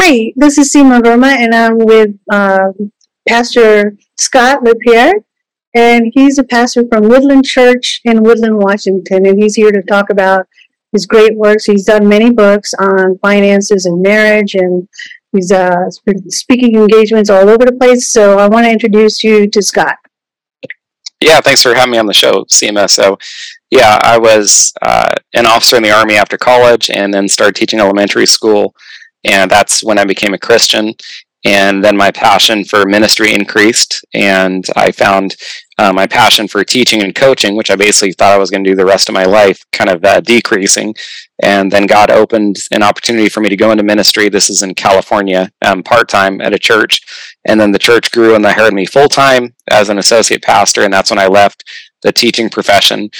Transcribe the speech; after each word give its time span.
Hi, 0.00 0.32
this 0.36 0.58
is 0.58 0.72
Seema 0.72 1.00
Verma, 1.00 1.28
and 1.28 1.54
I'm 1.54 1.78
with 1.78 2.10
uh, 2.30 2.72
Pastor 3.28 3.96
Scott 4.16 4.62
LaPierre, 4.62 5.14
and 5.74 6.12
he's 6.14 6.38
a 6.38 6.44
pastor 6.44 6.84
from 6.88 7.08
Woodland 7.08 7.44
Church 7.44 8.00
in 8.04 8.22
Woodland, 8.22 8.58
Washington, 8.58 9.26
and 9.26 9.42
he's 9.42 9.54
here 9.54 9.72
to 9.72 9.82
talk 9.82 10.10
about 10.10 10.46
his 10.92 11.06
great 11.06 11.36
works. 11.36 11.64
He's 11.64 11.84
done 11.84 12.08
many 12.08 12.30
books 12.30 12.74
on 12.74 13.18
finances 13.18 13.86
and 13.86 14.02
marriage, 14.02 14.54
and 14.54 14.88
he's 15.32 15.52
uh, 15.52 15.90
speaking 16.28 16.76
engagements 16.76 17.30
all 17.30 17.48
over 17.48 17.64
the 17.64 17.72
place. 17.72 18.08
So 18.08 18.38
I 18.38 18.48
want 18.48 18.66
to 18.66 18.72
introduce 18.72 19.24
you 19.24 19.48
to 19.50 19.62
Scott. 19.62 19.96
Yeah, 21.20 21.40
thanks 21.40 21.62
for 21.62 21.74
having 21.74 21.92
me 21.92 21.98
on 21.98 22.06
the 22.06 22.12
show, 22.12 22.44
Seema. 22.44 22.90
So, 22.90 23.18
yeah, 23.70 23.98
I 24.02 24.18
was 24.18 24.72
uh, 24.82 25.14
an 25.34 25.46
officer 25.46 25.76
in 25.76 25.82
the 25.82 25.90
Army 25.90 26.16
after 26.16 26.36
college 26.36 26.90
and 26.90 27.12
then 27.12 27.26
started 27.26 27.56
teaching 27.56 27.80
elementary 27.80 28.26
school. 28.26 28.74
And 29.26 29.50
that's 29.50 29.82
when 29.82 29.98
I 29.98 30.04
became 30.04 30.34
a 30.34 30.38
Christian. 30.38 30.94
And 31.44 31.84
then 31.84 31.96
my 31.96 32.10
passion 32.10 32.64
for 32.64 32.86
ministry 32.86 33.32
increased. 33.32 34.04
And 34.14 34.66
I 34.74 34.90
found 34.90 35.36
uh, 35.78 35.92
my 35.92 36.06
passion 36.06 36.48
for 36.48 36.64
teaching 36.64 37.02
and 37.02 37.14
coaching, 37.14 37.54
which 37.54 37.70
I 37.70 37.76
basically 37.76 38.12
thought 38.12 38.32
I 38.32 38.38
was 38.38 38.50
going 38.50 38.64
to 38.64 38.70
do 38.70 38.76
the 38.76 38.84
rest 38.84 39.08
of 39.08 39.14
my 39.14 39.24
life, 39.24 39.62
kind 39.72 39.90
of 39.90 40.04
uh, 40.04 40.20
decreasing. 40.20 40.94
And 41.42 41.70
then 41.70 41.86
God 41.86 42.10
opened 42.10 42.56
an 42.72 42.82
opportunity 42.82 43.28
for 43.28 43.40
me 43.40 43.48
to 43.48 43.56
go 43.56 43.70
into 43.70 43.84
ministry. 43.84 44.28
This 44.28 44.50
is 44.50 44.62
in 44.62 44.74
California, 44.74 45.52
um, 45.64 45.82
part 45.82 46.08
time 46.08 46.40
at 46.40 46.54
a 46.54 46.58
church. 46.58 47.00
And 47.44 47.60
then 47.60 47.72
the 47.72 47.78
church 47.78 48.10
grew 48.10 48.34
and 48.34 48.44
they 48.44 48.52
hired 48.52 48.74
me 48.74 48.86
full 48.86 49.08
time 49.08 49.54
as 49.70 49.88
an 49.88 49.98
associate 49.98 50.42
pastor. 50.42 50.82
And 50.82 50.92
that's 50.92 51.10
when 51.10 51.18
I 51.18 51.26
left 51.26 51.62
the 52.02 52.12
teaching 52.12 52.48
profession. 52.48 53.10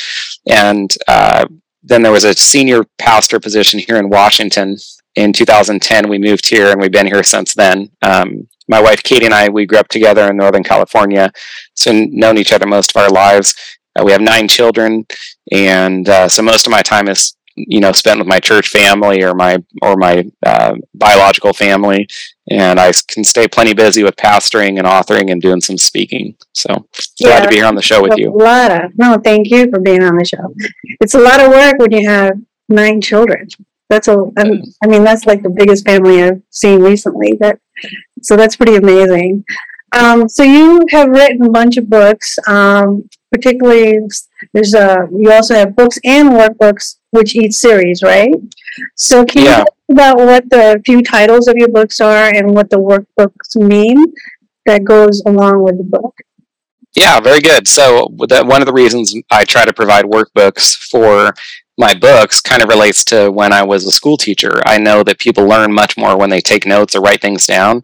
And 0.48 0.92
uh, 1.06 1.46
then 1.82 2.02
there 2.02 2.12
was 2.12 2.24
a 2.24 2.34
senior 2.34 2.84
pastor 2.98 3.38
position 3.38 3.78
here 3.78 3.96
in 3.96 4.08
Washington. 4.08 4.78
In 5.16 5.32
2010, 5.32 6.08
we 6.08 6.18
moved 6.18 6.48
here 6.48 6.70
and 6.70 6.80
we've 6.80 6.92
been 6.92 7.06
here 7.06 7.22
since 7.22 7.54
then. 7.54 7.90
Um, 8.02 8.48
my 8.68 8.80
wife 8.80 9.02
Katie 9.02 9.24
and 9.24 9.34
I, 9.34 9.48
we 9.48 9.64
grew 9.64 9.78
up 9.78 9.88
together 9.88 10.28
in 10.28 10.36
Northern 10.36 10.62
California, 10.62 11.32
so 11.74 11.92
known 11.92 12.36
each 12.36 12.52
other 12.52 12.66
most 12.66 12.94
of 12.94 13.02
our 13.02 13.08
lives. 13.08 13.54
Uh, 13.98 14.04
we 14.04 14.12
have 14.12 14.20
nine 14.20 14.48
children, 14.48 15.06
and 15.52 16.08
uh, 16.08 16.28
so 16.28 16.42
most 16.42 16.66
of 16.66 16.70
my 16.70 16.82
time 16.82 17.08
is 17.08 17.34
you 17.54 17.80
know 17.80 17.92
spent 17.92 18.18
with 18.18 18.28
my 18.28 18.38
church 18.38 18.68
family 18.68 19.24
or 19.24 19.34
my 19.34 19.56
or 19.80 19.96
my 19.96 20.24
uh, 20.44 20.74
biological 20.94 21.52
family. 21.52 22.06
And 22.48 22.78
i 22.78 22.92
can 23.08 23.24
stay 23.24 23.48
plenty 23.48 23.74
busy 23.74 24.04
with 24.04 24.14
pastoring 24.14 24.78
and 24.78 24.86
authoring 24.86 25.32
and 25.32 25.42
doing 25.42 25.60
some 25.60 25.78
speaking. 25.78 26.36
So 26.52 26.86
yeah, 27.18 27.28
glad 27.28 27.42
to 27.44 27.48
be 27.48 27.56
here 27.56 27.66
on 27.66 27.74
the 27.74 27.82
show 27.82 28.02
with 28.02 28.18
you. 28.18 28.30
a 28.30 28.36
lot 28.36 28.70
of 28.70 28.98
no 28.98 29.18
thank 29.18 29.50
you 29.50 29.70
for 29.70 29.80
being 29.80 30.02
on 30.02 30.16
the 30.16 30.24
show. 30.24 30.54
It's 31.00 31.14
a 31.14 31.20
lot 31.20 31.40
of 31.40 31.50
work 31.50 31.78
when 31.78 31.92
you 31.92 32.08
have 32.08 32.34
nine 32.68 33.00
children 33.00 33.48
that's 33.88 34.08
a 34.08 34.16
i 34.38 34.86
mean 34.86 35.04
that's 35.04 35.26
like 35.26 35.42
the 35.42 35.50
biggest 35.50 35.84
family 35.84 36.22
i've 36.22 36.42
seen 36.50 36.80
recently 36.82 37.36
that 37.40 37.58
so 38.22 38.36
that's 38.36 38.56
pretty 38.56 38.76
amazing 38.76 39.44
um, 39.92 40.28
so 40.28 40.42
you 40.42 40.84
have 40.90 41.08
written 41.08 41.46
a 41.46 41.50
bunch 41.50 41.76
of 41.76 41.88
books 41.88 42.38
um, 42.48 43.08
particularly 43.30 43.98
there's 44.52 44.74
a 44.74 45.08
you 45.12 45.30
also 45.30 45.54
have 45.54 45.76
books 45.76 45.98
and 46.04 46.30
workbooks 46.30 46.96
which 47.16 47.34
each 47.34 47.54
series, 47.54 48.02
right? 48.02 48.34
So 48.94 49.24
can 49.24 49.44
yeah. 49.44 49.58
you 49.58 49.64
talk 49.64 49.74
about 49.90 50.16
what 50.18 50.50
the 50.50 50.80
few 50.84 51.02
titles 51.02 51.48
of 51.48 51.56
your 51.56 51.68
books 51.68 52.00
are 52.00 52.28
and 52.34 52.54
what 52.54 52.70
the 52.70 52.76
workbooks 52.76 53.56
mean 53.56 54.04
that 54.66 54.84
goes 54.84 55.22
along 55.26 55.62
with 55.62 55.78
the 55.78 55.84
book? 55.84 56.14
Yeah, 56.94 57.20
very 57.20 57.40
good. 57.40 57.68
So 57.68 58.08
that 58.28 58.46
one 58.46 58.62
of 58.62 58.66
the 58.66 58.72
reasons 58.72 59.14
I 59.30 59.44
try 59.44 59.64
to 59.64 59.72
provide 59.72 60.04
workbooks 60.06 60.76
for 60.90 61.34
my 61.78 61.92
books 61.92 62.40
kind 62.40 62.62
of 62.62 62.68
relates 62.68 63.04
to 63.04 63.30
when 63.30 63.52
I 63.52 63.62
was 63.62 63.84
a 63.84 63.90
school 63.90 64.16
teacher. 64.16 64.62
I 64.64 64.78
know 64.78 65.02
that 65.02 65.18
people 65.18 65.46
learn 65.46 65.74
much 65.74 65.96
more 65.96 66.16
when 66.16 66.30
they 66.30 66.40
take 66.40 66.66
notes 66.66 66.96
or 66.96 67.02
write 67.02 67.20
things 67.20 67.46
down. 67.46 67.82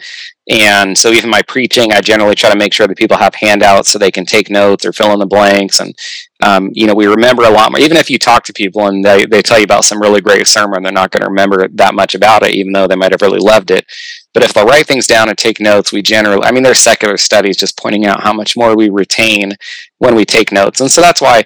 And 0.50 0.98
so 0.98 1.10
even 1.12 1.30
my 1.30 1.42
preaching, 1.42 1.92
I 1.92 2.00
generally 2.00 2.34
try 2.34 2.50
to 2.50 2.58
make 2.58 2.72
sure 2.72 2.88
that 2.88 2.96
people 2.96 3.16
have 3.16 3.34
handouts 3.34 3.90
so 3.90 3.98
they 3.98 4.10
can 4.10 4.24
take 4.24 4.50
notes 4.50 4.84
or 4.84 4.92
fill 4.92 5.12
in 5.12 5.20
the 5.20 5.26
blanks. 5.26 5.78
And, 5.78 5.94
um, 6.42 6.70
you 6.72 6.86
know, 6.86 6.94
we 6.94 7.06
remember 7.06 7.44
a 7.44 7.50
lot 7.50 7.70
more. 7.70 7.80
Even 7.80 7.96
if 7.96 8.10
you 8.10 8.18
talk 8.18 8.42
to 8.44 8.52
people 8.52 8.88
and 8.88 9.04
they, 9.04 9.24
they 9.24 9.40
tell 9.40 9.58
you 9.58 9.64
about 9.64 9.84
some 9.84 10.00
really 10.00 10.20
great 10.20 10.48
sermon, 10.48 10.82
they're 10.82 10.90
not 10.90 11.12
going 11.12 11.20
to 11.20 11.28
remember 11.28 11.68
that 11.68 11.94
much 11.94 12.16
about 12.16 12.42
it, 12.42 12.54
even 12.54 12.72
though 12.72 12.88
they 12.88 12.96
might 12.96 13.12
have 13.12 13.22
really 13.22 13.38
loved 13.38 13.70
it. 13.70 13.86
But 14.34 14.42
if 14.42 14.52
they'll 14.52 14.66
write 14.66 14.86
things 14.86 15.06
down 15.06 15.28
and 15.28 15.38
take 15.38 15.60
notes, 15.60 15.92
we 15.92 16.02
generally, 16.02 16.42
I 16.42 16.50
mean, 16.50 16.64
there's 16.64 16.80
secular 16.80 17.18
studies 17.18 17.56
just 17.56 17.78
pointing 17.78 18.06
out 18.06 18.22
how 18.22 18.32
much 18.32 18.56
more 18.56 18.74
we 18.74 18.88
retain 18.88 19.52
when 19.98 20.16
we 20.16 20.24
take 20.24 20.50
notes. 20.50 20.80
And 20.80 20.90
so 20.90 21.02
that's 21.02 21.20
why 21.20 21.44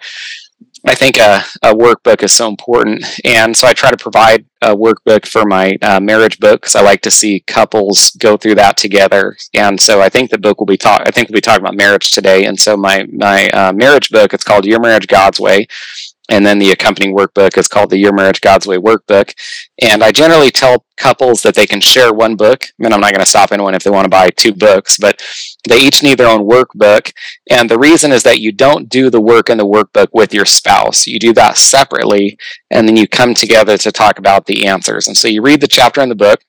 I 0.88 0.94
think 0.94 1.18
a, 1.18 1.42
a, 1.62 1.74
workbook 1.74 2.22
is 2.22 2.32
so 2.32 2.48
important, 2.48 3.04
and 3.24 3.56
so 3.56 3.66
I 3.66 3.72
try 3.72 3.90
to 3.90 3.96
provide 3.96 4.46
a 4.62 4.74
workbook 4.74 5.26
for 5.26 5.44
my 5.44 5.76
uh, 5.82 5.98
marriage 5.98 6.38
book 6.38 6.60
because 6.60 6.76
I 6.76 6.80
like 6.80 7.00
to 7.02 7.10
see 7.10 7.40
couples 7.40 8.10
go 8.18 8.36
through 8.36 8.54
that 8.54 8.76
together. 8.76 9.36
And 9.52 9.80
so 9.80 10.00
I 10.00 10.08
think 10.08 10.30
the 10.30 10.38
book 10.38 10.60
will 10.60 10.66
be 10.66 10.76
talk. 10.76 11.02
I 11.04 11.10
think 11.10 11.28
we'll 11.28 11.38
be 11.38 11.40
talking 11.40 11.62
about 11.62 11.76
marriage 11.76 12.12
today. 12.12 12.44
And 12.44 12.58
so 12.58 12.76
my 12.76 13.04
my 13.12 13.48
uh, 13.50 13.72
marriage 13.72 14.10
book 14.10 14.32
it's 14.32 14.44
called 14.44 14.64
Your 14.64 14.80
Marriage 14.80 15.08
God's 15.08 15.40
Way, 15.40 15.66
and 16.28 16.44
then 16.44 16.58
the 16.58 16.70
accompanying 16.70 17.16
workbook 17.16 17.56
is 17.56 17.68
called 17.68 17.90
the 17.90 17.98
Your 17.98 18.12
Marriage 18.12 18.40
God's 18.40 18.66
Way 18.66 18.78
workbook. 18.78 19.32
And 19.80 20.02
I 20.02 20.12
generally 20.12 20.50
tell 20.50 20.84
couples 20.96 21.42
that 21.42 21.54
they 21.54 21.66
can 21.66 21.80
share 21.80 22.12
one 22.12 22.36
book. 22.36 22.64
I 22.64 22.82
mean, 22.82 22.92
I'm 22.92 23.00
not 23.00 23.12
going 23.12 23.24
to 23.24 23.30
stop 23.30 23.52
anyone 23.52 23.74
if 23.74 23.84
they 23.84 23.90
want 23.90 24.06
to 24.06 24.10
buy 24.10 24.30
two 24.30 24.52
books, 24.52 24.96
but 24.98 25.22
they 25.68 25.78
each 25.78 26.02
need 26.02 26.18
their 26.18 26.28
own 26.28 26.48
workbook. 26.48 27.12
And 27.50 27.68
the 27.68 27.78
reason 27.78 28.12
is 28.12 28.22
that 28.22 28.40
you 28.40 28.52
don't 28.52 28.88
do 28.88 29.10
the 29.10 29.20
work 29.20 29.50
in 29.50 29.58
the 29.58 29.66
workbook 29.66 30.08
with 30.12 30.32
your 30.32 30.46
spouse. 30.46 31.06
You 31.06 31.18
do 31.18 31.32
that 31.34 31.58
separately, 31.58 32.38
and 32.70 32.88
then 32.88 32.96
you 32.96 33.06
come 33.06 33.34
together 33.34 33.76
to 33.78 33.92
talk 33.92 34.18
about 34.18 34.46
the 34.46 34.66
answers. 34.66 35.06
And 35.06 35.16
so 35.16 35.28
you 35.28 35.42
read 35.42 35.60
the 35.60 35.68
chapter 35.68 36.00
in 36.00 36.08
the 36.08 36.14
book, 36.14 36.40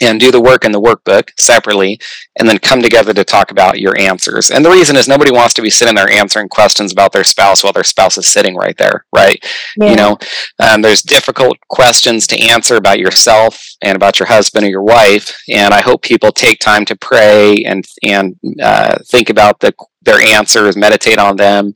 and 0.00 0.18
do 0.18 0.30
the 0.30 0.40
work 0.40 0.64
in 0.64 0.72
the 0.72 0.80
workbook 0.80 1.30
separately 1.38 1.98
and 2.38 2.48
then 2.48 2.58
come 2.58 2.82
together 2.82 3.14
to 3.14 3.24
talk 3.24 3.50
about 3.50 3.78
your 3.78 3.98
answers. 3.98 4.50
And 4.50 4.64
the 4.64 4.70
reason 4.70 4.96
is 4.96 5.06
nobody 5.06 5.30
wants 5.30 5.54
to 5.54 5.62
be 5.62 5.70
sitting 5.70 5.94
there 5.94 6.10
answering 6.10 6.48
questions 6.48 6.92
about 6.92 7.12
their 7.12 7.24
spouse 7.24 7.62
while 7.62 7.72
their 7.72 7.84
spouse 7.84 8.18
is 8.18 8.26
sitting 8.26 8.56
right 8.56 8.76
there, 8.78 9.04
right? 9.14 9.42
Yeah. 9.76 9.90
You 9.90 9.96
know, 9.96 10.18
um, 10.58 10.82
there's 10.82 11.02
difficult 11.02 11.56
questions 11.68 12.26
to 12.28 12.40
answer 12.40 12.76
about 12.76 12.98
yourself 12.98 13.62
and 13.82 13.94
about 13.94 14.18
your 14.18 14.26
husband 14.26 14.66
or 14.66 14.70
your 14.70 14.82
wife. 14.82 15.36
And 15.48 15.72
I 15.72 15.82
hope 15.82 16.02
people 16.02 16.32
take 16.32 16.58
time 16.58 16.84
to 16.86 16.96
pray 16.96 17.62
and, 17.64 17.84
and 18.02 18.36
uh, 18.60 18.96
think 19.06 19.30
about 19.30 19.60
the, 19.60 19.74
their 20.02 20.20
answers, 20.20 20.76
meditate 20.76 21.18
on 21.18 21.36
them, 21.36 21.74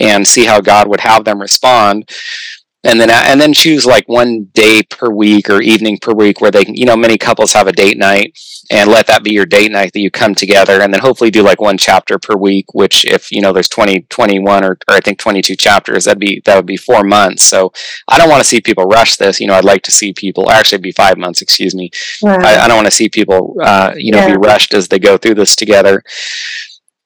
and 0.00 0.26
see 0.26 0.44
how 0.44 0.60
God 0.60 0.88
would 0.88 1.00
have 1.00 1.24
them 1.24 1.40
respond 1.40 2.10
and 2.84 3.00
then 3.00 3.10
and 3.10 3.40
then 3.40 3.52
choose 3.52 3.84
like 3.84 4.08
one 4.08 4.44
day 4.54 4.82
per 4.82 5.10
week 5.10 5.50
or 5.50 5.60
evening 5.60 5.98
per 6.00 6.12
week 6.12 6.40
where 6.40 6.50
they 6.50 6.64
can 6.64 6.74
you 6.74 6.86
know 6.86 6.96
many 6.96 7.18
couples 7.18 7.52
have 7.52 7.66
a 7.66 7.72
date 7.72 7.98
night 7.98 8.38
and 8.70 8.90
let 8.90 9.06
that 9.06 9.24
be 9.24 9.32
your 9.32 9.46
date 9.46 9.72
night 9.72 9.92
that 9.92 10.00
you 10.00 10.10
come 10.10 10.34
together 10.34 10.80
and 10.80 10.92
then 10.92 11.00
hopefully 11.00 11.30
do 11.30 11.42
like 11.42 11.60
one 11.60 11.76
chapter 11.76 12.18
per 12.18 12.36
week 12.36 12.66
which 12.74 13.04
if 13.04 13.32
you 13.32 13.40
know 13.40 13.52
there's 13.52 13.68
20 13.68 14.02
21 14.02 14.64
or, 14.64 14.78
or 14.88 14.94
i 14.94 15.00
think 15.00 15.18
22 15.18 15.56
chapters 15.56 16.04
that'd 16.04 16.20
be 16.20 16.40
that 16.44 16.54
would 16.54 16.66
be 16.66 16.76
four 16.76 17.02
months 17.02 17.42
so 17.42 17.72
i 18.06 18.16
don't 18.16 18.30
want 18.30 18.40
to 18.40 18.48
see 18.48 18.60
people 18.60 18.84
rush 18.84 19.16
this 19.16 19.40
you 19.40 19.46
know 19.46 19.54
i'd 19.54 19.64
like 19.64 19.82
to 19.82 19.90
see 19.90 20.12
people 20.12 20.50
actually 20.50 20.78
be 20.78 20.92
five 20.92 21.18
months 21.18 21.42
excuse 21.42 21.74
me 21.74 21.90
wow. 22.22 22.38
I, 22.40 22.58
I, 22.58 22.68
don't 22.68 22.76
want 22.76 22.86
to 22.86 22.92
see 22.92 23.08
people 23.08 23.56
uh, 23.62 23.92
you 23.96 24.12
know 24.12 24.18
yeah. 24.18 24.36
be 24.36 24.36
rushed 24.36 24.72
as 24.72 24.86
they 24.88 24.98
go 25.00 25.16
through 25.16 25.34
this 25.34 25.56
together 25.56 26.02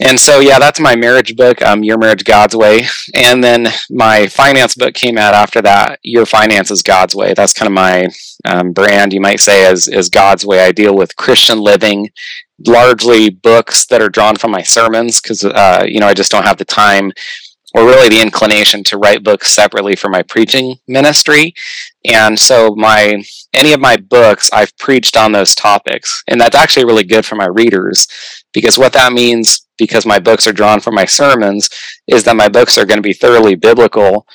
and 0.04 0.18
so, 0.18 0.40
yeah, 0.40 0.58
that's 0.58 0.80
my 0.80 0.96
marriage 0.96 1.36
book, 1.36 1.62
um, 1.62 1.84
Your 1.84 1.96
Marriage 1.96 2.24
God's 2.24 2.56
Way. 2.56 2.86
And 3.14 3.42
then 3.42 3.68
my 3.88 4.26
finance 4.26 4.74
book 4.74 4.94
came 4.94 5.16
out 5.16 5.34
after 5.34 5.62
that, 5.62 6.00
Your 6.02 6.26
Finances 6.26 6.82
God's 6.82 7.14
Way. 7.14 7.34
That's 7.34 7.52
kind 7.52 7.68
of 7.68 7.72
my 7.72 8.08
um, 8.44 8.72
brand, 8.72 9.12
you 9.12 9.20
might 9.20 9.38
say, 9.38 9.70
is, 9.70 9.86
is 9.86 10.08
God's 10.08 10.44
Way. 10.44 10.64
I 10.64 10.72
deal 10.72 10.96
with 10.96 11.16
Christian 11.16 11.60
living, 11.60 12.10
largely 12.66 13.30
books 13.30 13.86
that 13.86 14.02
are 14.02 14.08
drawn 14.08 14.34
from 14.34 14.50
my 14.50 14.62
sermons 14.62 15.20
because, 15.20 15.44
uh, 15.44 15.84
you 15.86 16.00
know, 16.00 16.08
I 16.08 16.14
just 16.14 16.32
don't 16.32 16.46
have 16.46 16.58
the 16.58 16.64
time 16.64 17.12
or 17.74 17.84
really 17.84 18.08
the 18.08 18.20
inclination 18.20 18.84
to 18.84 18.98
write 18.98 19.22
books 19.22 19.52
separately 19.52 19.96
for 19.96 20.08
my 20.08 20.22
preaching 20.22 20.76
ministry. 20.88 21.54
And 22.04 22.38
so 22.38 22.74
my 22.76 23.22
any 23.54 23.72
of 23.72 23.80
my 23.80 23.96
books 23.96 24.50
I've 24.52 24.76
preached 24.78 25.16
on 25.16 25.32
those 25.32 25.54
topics. 25.54 26.22
And 26.28 26.40
that's 26.40 26.56
actually 26.56 26.84
really 26.84 27.04
good 27.04 27.24
for 27.24 27.36
my 27.36 27.46
readers 27.46 28.06
because 28.52 28.78
what 28.78 28.92
that 28.92 29.12
means 29.12 29.66
because 29.78 30.06
my 30.06 30.18
books 30.18 30.46
are 30.46 30.52
drawn 30.52 30.80
from 30.80 30.94
my 30.94 31.04
sermons 31.04 31.68
is 32.06 32.24
that 32.24 32.36
my 32.36 32.48
books 32.48 32.78
are 32.78 32.84
going 32.84 32.98
to 32.98 33.02
be 33.02 33.12
thoroughly 33.12 33.54
biblical 33.54 34.26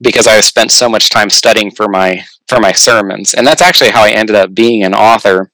because 0.00 0.26
I 0.26 0.32
have 0.32 0.44
spent 0.44 0.70
so 0.70 0.88
much 0.88 1.10
time 1.10 1.30
studying 1.30 1.70
for 1.70 1.88
my 1.88 2.24
for 2.48 2.60
my 2.60 2.72
sermons. 2.72 3.34
And 3.34 3.46
that's 3.46 3.62
actually 3.62 3.90
how 3.90 4.02
I 4.02 4.10
ended 4.10 4.36
up 4.36 4.54
being 4.54 4.82
an 4.82 4.94
author. 4.94 5.52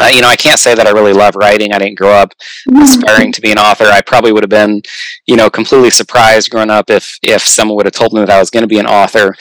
Uh, 0.00 0.10
you 0.12 0.20
know, 0.20 0.28
I 0.28 0.36
can't 0.36 0.58
say 0.58 0.74
that 0.74 0.86
I 0.86 0.90
really 0.90 1.12
love 1.12 1.36
writing. 1.36 1.72
I 1.72 1.78
didn't 1.78 1.98
grow 1.98 2.12
up 2.12 2.34
mm-hmm. 2.68 2.82
aspiring 2.82 3.32
to 3.32 3.40
be 3.40 3.50
an 3.50 3.58
author. 3.58 3.84
I 3.84 4.02
probably 4.02 4.32
would 4.32 4.42
have 4.42 4.50
been, 4.50 4.82
you 5.26 5.36
know, 5.36 5.48
completely 5.48 5.90
surprised 5.90 6.50
growing 6.50 6.70
up 6.70 6.90
if 6.90 7.18
if 7.22 7.42
someone 7.42 7.76
would 7.76 7.86
have 7.86 7.94
told 7.94 8.12
me 8.12 8.20
that 8.20 8.30
I 8.30 8.38
was 8.38 8.50
going 8.50 8.62
to 8.62 8.68
be 8.68 8.78
an 8.78 8.86
author. 8.86 9.34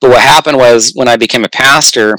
But 0.00 0.10
what 0.10 0.22
happened 0.22 0.56
was 0.56 0.92
when 0.94 1.08
I 1.08 1.16
became 1.16 1.44
a 1.44 1.50
pastor, 1.50 2.16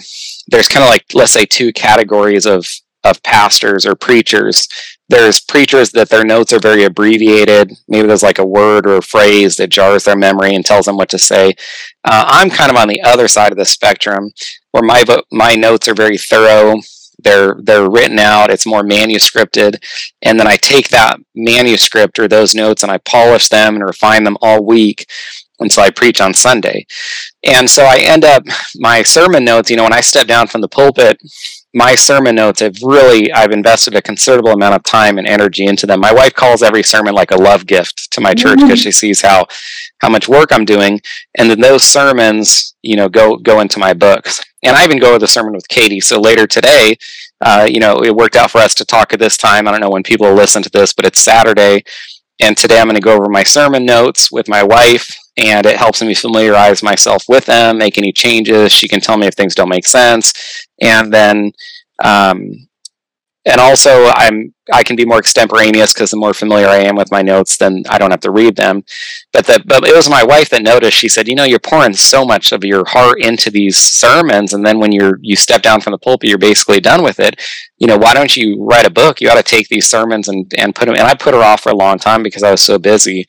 there's 0.47 0.67
kind 0.67 0.83
of 0.83 0.89
like 0.89 1.05
let's 1.13 1.31
say 1.31 1.45
two 1.45 1.71
categories 1.73 2.45
of 2.45 2.67
of 3.03 3.21
pastors 3.23 3.85
or 3.85 3.95
preachers 3.95 4.67
there's 5.11 5.41
preachers 5.41 5.91
that 5.91 6.09
their 6.09 6.25
notes 6.25 6.53
are 6.53 6.59
very 6.59 6.85
abbreviated. 6.85 7.73
Maybe 7.87 8.07
there's 8.07 8.23
like 8.23 8.39
a 8.39 8.45
word 8.45 8.87
or 8.87 8.97
a 8.97 9.01
phrase 9.03 9.57
that 9.57 9.69
jars 9.69 10.05
their 10.05 10.17
memory 10.17 10.55
and 10.55 10.65
tells 10.65 10.85
them 10.87 10.97
what 10.97 11.09
to 11.09 11.19
say. 11.19 11.53
Uh, 12.05 12.25
I'm 12.27 12.49
kind 12.49 12.71
of 12.71 12.77
on 12.77 12.87
the 12.87 13.01
other 13.03 13.27
side 13.27 13.51
of 13.51 13.59
the 13.59 13.65
spectrum 13.65 14.31
where 14.71 14.83
my 14.83 15.03
my 15.31 15.55
notes 15.55 15.87
are 15.89 15.93
very 15.95 16.17
thorough, 16.17 16.79
They're 17.23 17.55
they're 17.61 17.89
written 17.89 18.19
out. 18.19 18.49
It's 18.51 18.65
more 18.65 18.83
manuscripted, 18.83 19.75
and 20.23 20.39
then 20.39 20.47
I 20.47 20.57
take 20.57 20.89
that 20.89 21.19
manuscript 21.35 22.19
or 22.19 22.27
those 22.27 22.55
notes 22.55 22.83
and 22.83 22.91
I 22.91 22.97
polish 22.99 23.49
them 23.49 23.75
and 23.75 23.85
refine 23.85 24.23
them 24.23 24.37
all 24.41 24.65
week 24.65 25.05
until 25.59 25.83
I 25.83 25.91
preach 25.91 26.21
on 26.21 26.33
Sunday. 26.33 26.85
And 27.43 27.69
so 27.69 27.83
I 27.85 27.99
end 27.99 28.25
up 28.25 28.43
my 28.77 29.03
sermon 29.03 29.45
notes. 29.45 29.69
You 29.69 29.77
know, 29.77 29.83
when 29.83 29.93
I 29.93 30.01
step 30.01 30.27
down 30.27 30.47
from 30.47 30.61
the 30.61 30.69
pulpit, 30.69 31.21
my 31.73 31.95
sermon 31.95 32.35
notes 32.35 32.59
have 32.59 32.75
really 32.83 33.31
I've 33.31 33.51
invested 33.51 33.95
a 33.95 34.01
considerable 34.01 34.51
amount 34.51 34.75
of 34.75 34.83
time 34.83 35.17
and 35.17 35.27
energy 35.27 35.65
into 35.65 35.85
them. 35.87 36.01
My 36.01 36.13
wife 36.13 36.33
calls 36.33 36.61
every 36.61 36.83
sermon 36.83 37.13
like 37.13 37.31
a 37.31 37.37
love 37.37 37.65
gift 37.65 38.11
to 38.11 38.21
my 38.21 38.33
church 38.33 38.59
because 38.59 38.79
she 38.79 38.91
sees 38.91 39.21
how 39.21 39.47
how 39.99 40.09
much 40.09 40.27
work 40.27 40.51
I'm 40.51 40.65
doing, 40.65 40.99
and 41.37 41.49
then 41.49 41.61
those 41.61 41.83
sermons, 41.83 42.75
you 42.81 42.95
know, 42.95 43.07
go 43.07 43.37
go 43.37 43.61
into 43.61 43.79
my 43.79 43.93
books. 43.93 44.41
And 44.63 44.75
I 44.75 44.83
even 44.83 44.99
go 44.99 45.09
over 45.09 45.19
the 45.19 45.27
sermon 45.27 45.53
with 45.53 45.67
Katie. 45.69 46.01
So 46.01 46.19
later 46.19 46.45
today, 46.45 46.97
uh, 47.43 47.67
you 47.69 47.79
know, 47.79 48.03
it 48.03 48.15
worked 48.15 48.35
out 48.35 48.51
for 48.51 48.59
us 48.59 48.75
to 48.75 48.85
talk 48.85 49.13
at 49.13 49.19
this 49.19 49.37
time. 49.37 49.67
I 49.67 49.71
don't 49.71 49.81
know 49.81 49.89
when 49.89 50.03
people 50.03 50.31
listen 50.33 50.61
to 50.63 50.69
this, 50.69 50.93
but 50.93 51.05
it's 51.05 51.19
Saturday, 51.19 51.83
and 52.39 52.57
today 52.57 52.79
I'm 52.79 52.85
going 52.87 52.95
to 52.95 53.01
go 53.01 53.15
over 53.15 53.29
my 53.29 53.43
sermon 53.43 53.85
notes 53.85 54.31
with 54.31 54.49
my 54.49 54.63
wife 54.63 55.15
and 55.37 55.65
it 55.65 55.77
helps 55.77 56.01
me 56.01 56.13
familiarize 56.13 56.83
myself 56.83 57.23
with 57.27 57.45
them, 57.45 57.77
make 57.77 57.97
any 57.97 58.11
changes. 58.11 58.71
She 58.71 58.87
can 58.87 58.99
tell 58.99 59.17
me 59.17 59.27
if 59.27 59.33
things 59.35 59.55
don't 59.55 59.69
make 59.69 59.87
sense, 59.87 60.33
and 60.81 61.13
then 61.13 61.51
um, 62.03 62.51
and 63.45 63.59
also 63.59 64.07
I'm 64.13 64.53
I 64.71 64.83
can 64.83 64.95
be 64.95 65.05
more 65.05 65.17
extemporaneous 65.17 65.93
because 65.93 66.11
the 66.11 66.17
more 66.17 66.33
familiar 66.33 66.67
I 66.67 66.77
am 66.77 66.95
with 66.95 67.11
my 67.11 67.21
notes, 67.21 67.57
then 67.57 67.83
I 67.89 67.97
don't 67.97 68.11
have 68.11 68.21
to 68.21 68.31
read 68.31 68.55
them. 68.55 68.83
But 69.33 69.47
the 69.47 69.61
but 69.65 69.87
it 69.87 69.95
was 69.95 70.09
my 70.09 70.23
wife 70.23 70.49
that 70.49 70.61
noticed. 70.61 70.97
She 70.97 71.09
said, 71.09 71.27
"You 71.27 71.35
know, 71.35 71.43
you're 71.43 71.59
pouring 71.59 71.93
so 71.93 72.23
much 72.23 72.51
of 72.51 72.63
your 72.63 72.85
heart 72.87 73.19
into 73.19 73.49
these 73.49 73.77
sermons, 73.77 74.53
and 74.53 74.65
then 74.65 74.79
when 74.79 74.91
you're 74.91 75.17
you 75.21 75.35
step 75.35 75.61
down 75.63 75.81
from 75.81 75.91
the 75.91 75.97
pulpit, 75.97 76.29
you're 76.29 76.37
basically 76.37 76.79
done 76.79 77.03
with 77.03 77.19
it. 77.19 77.41
You 77.79 77.87
know, 77.87 77.97
why 77.97 78.13
don't 78.13 78.37
you 78.37 78.63
write 78.63 78.85
a 78.85 78.91
book? 78.91 79.19
You 79.19 79.29
ought 79.29 79.35
to 79.35 79.43
take 79.43 79.67
these 79.69 79.87
sermons 79.89 80.27
and 80.27 80.51
and 80.57 80.75
put 80.75 80.85
them." 80.85 80.95
And 80.95 81.07
I 81.07 81.15
put 81.15 81.33
her 81.33 81.41
off 81.41 81.61
for 81.61 81.71
a 81.71 81.75
long 81.75 81.97
time 81.97 82.21
because 82.21 82.43
I 82.43 82.51
was 82.51 82.61
so 82.61 82.77
busy. 82.77 83.25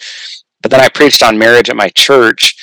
But 0.63 0.71
then 0.71 0.81
I 0.81 0.89
preached 0.89 1.23
on 1.23 1.39
marriage 1.39 1.69
at 1.69 1.77
my 1.77 1.89
church 1.91 2.57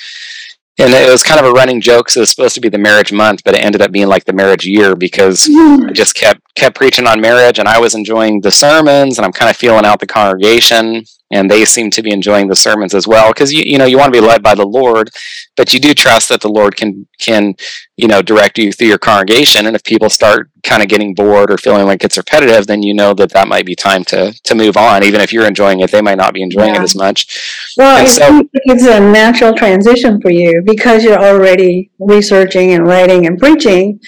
and 0.80 0.94
it 0.94 1.10
was 1.10 1.22
kind 1.22 1.38
of 1.38 1.46
a 1.46 1.52
running 1.52 1.80
joke. 1.80 2.08
So 2.08 2.20
it 2.20 2.22
was 2.22 2.30
supposed 2.30 2.54
to 2.54 2.60
be 2.60 2.68
the 2.68 2.78
marriage 2.78 3.12
month, 3.12 3.42
but 3.44 3.54
it 3.54 3.62
ended 3.62 3.82
up 3.82 3.92
being 3.92 4.08
like 4.08 4.24
the 4.24 4.32
marriage 4.32 4.64
year 4.64 4.96
because 4.96 5.46
mm-hmm. 5.46 5.88
I 5.88 5.92
just 5.92 6.14
kept 6.14 6.40
kept 6.54 6.76
preaching 6.76 7.06
on 7.06 7.20
marriage, 7.20 7.58
and 7.58 7.68
I 7.68 7.78
was 7.78 7.94
enjoying 7.94 8.40
the 8.40 8.50
sermons, 8.50 9.18
and 9.18 9.26
I'm 9.26 9.32
kind 9.32 9.50
of 9.50 9.56
feeling 9.56 9.84
out 9.84 10.00
the 10.00 10.06
congregation 10.06 11.04
and 11.30 11.50
they 11.50 11.64
seem 11.64 11.90
to 11.90 12.02
be 12.02 12.10
enjoying 12.10 12.48
the 12.48 12.56
sermons 12.56 12.94
as 12.94 13.06
well 13.06 13.30
because 13.30 13.52
you 13.52 13.62
you 13.64 13.78
know 13.78 13.84
you 13.84 13.96
want 13.96 14.12
to 14.12 14.20
be 14.20 14.26
led 14.26 14.42
by 14.42 14.54
the 14.54 14.66
Lord, 14.66 15.10
but 15.56 15.72
you 15.72 15.80
do 15.80 15.94
trust 15.94 16.28
that 16.28 16.40
the 16.40 16.48
Lord 16.48 16.76
can 16.76 17.06
can 17.18 17.54
you 18.00 18.08
know 18.08 18.22
direct 18.22 18.58
you 18.58 18.72
through 18.72 18.88
your 18.88 18.98
congregation. 18.98 19.66
And 19.66 19.76
if 19.76 19.84
people 19.84 20.10
start 20.10 20.50
kind 20.62 20.82
of 20.82 20.88
getting 20.88 21.14
bored 21.14 21.50
or 21.50 21.58
feeling 21.58 21.86
like 21.86 22.04
it's 22.04 22.16
repetitive, 22.16 22.66
then 22.66 22.82
you 22.82 22.94
know 22.94 23.14
that 23.14 23.30
that 23.32 23.48
might 23.48 23.66
be 23.66 23.74
time 23.74 24.04
to 24.04 24.32
to 24.32 24.54
move 24.54 24.76
on. 24.76 25.04
Even 25.04 25.20
if 25.20 25.32
you're 25.32 25.46
enjoying 25.46 25.80
it, 25.80 25.90
they 25.90 26.02
might 26.02 26.18
not 26.18 26.34
be 26.34 26.42
enjoying 26.42 26.74
yeah. 26.74 26.80
it 26.80 26.84
as 26.84 26.94
much. 26.94 27.72
Well, 27.76 28.06
so, 28.06 28.48
it's 28.52 28.84
a 28.84 29.00
natural 29.00 29.54
transition 29.54 30.20
for 30.20 30.30
you 30.30 30.62
because 30.64 31.04
you're 31.04 31.22
already 31.22 31.90
researching 31.98 32.72
and 32.72 32.86
writing 32.86 33.26
and 33.26 33.38
preaching 33.38 34.00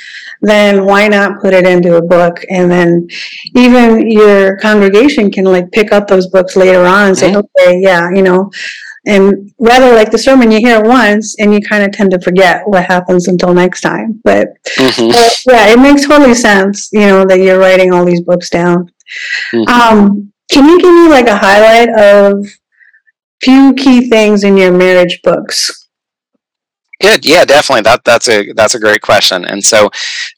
then 0.42 0.84
why 0.84 1.06
not 1.06 1.40
put 1.40 1.54
it 1.54 1.64
into 1.64 1.96
a 1.96 2.02
book? 2.02 2.44
And 2.50 2.70
then 2.70 3.06
even 3.54 4.10
your 4.10 4.58
congregation 4.58 5.30
can 5.30 5.44
like 5.44 5.70
pick 5.70 5.92
up 5.92 6.08
those 6.08 6.26
books 6.26 6.56
later 6.56 6.84
on 6.84 7.08
and 7.08 7.18
say, 7.18 7.30
mm-hmm. 7.30 7.42
okay, 7.60 7.80
yeah, 7.80 8.10
you 8.10 8.22
know, 8.22 8.50
and 9.06 9.52
rather 9.58 9.94
like 9.94 10.10
the 10.10 10.18
sermon 10.18 10.50
you 10.50 10.58
hear 10.58 10.80
once 10.80 11.36
and 11.38 11.52
you 11.52 11.60
kind 11.60 11.82
of 11.82 11.92
tend 11.92 12.10
to 12.12 12.20
forget 12.20 12.62
what 12.66 12.84
happens 12.84 13.28
until 13.28 13.52
next 13.52 13.80
time. 13.80 14.20
But, 14.22 14.48
mm-hmm. 14.78 15.08
but 15.08 15.38
yeah, 15.48 15.72
it 15.72 15.78
makes 15.78 16.06
totally 16.06 16.34
sense, 16.34 16.88
you 16.92 17.00
know, 17.00 17.24
that 17.26 17.40
you're 17.40 17.58
writing 17.58 17.92
all 17.92 18.04
these 18.04 18.20
books 18.20 18.48
down. 18.48 18.92
Mm-hmm. 19.52 19.68
Um, 19.68 20.32
can 20.50 20.68
you 20.68 20.80
give 20.80 20.94
me 20.94 21.08
like 21.08 21.26
a 21.26 21.36
highlight 21.36 21.88
of 21.88 22.46
few 23.42 23.74
key 23.74 24.08
things 24.08 24.44
in 24.44 24.56
your 24.56 24.72
marriage 24.72 25.20
books? 25.22 25.88
Good. 27.00 27.26
Yeah, 27.26 27.44
definitely. 27.44 27.82
That 27.82 28.04
that's 28.04 28.28
a 28.28 28.52
that's 28.52 28.76
a 28.76 28.78
great 28.78 29.00
question. 29.00 29.44
And 29.44 29.64
so, 29.64 29.90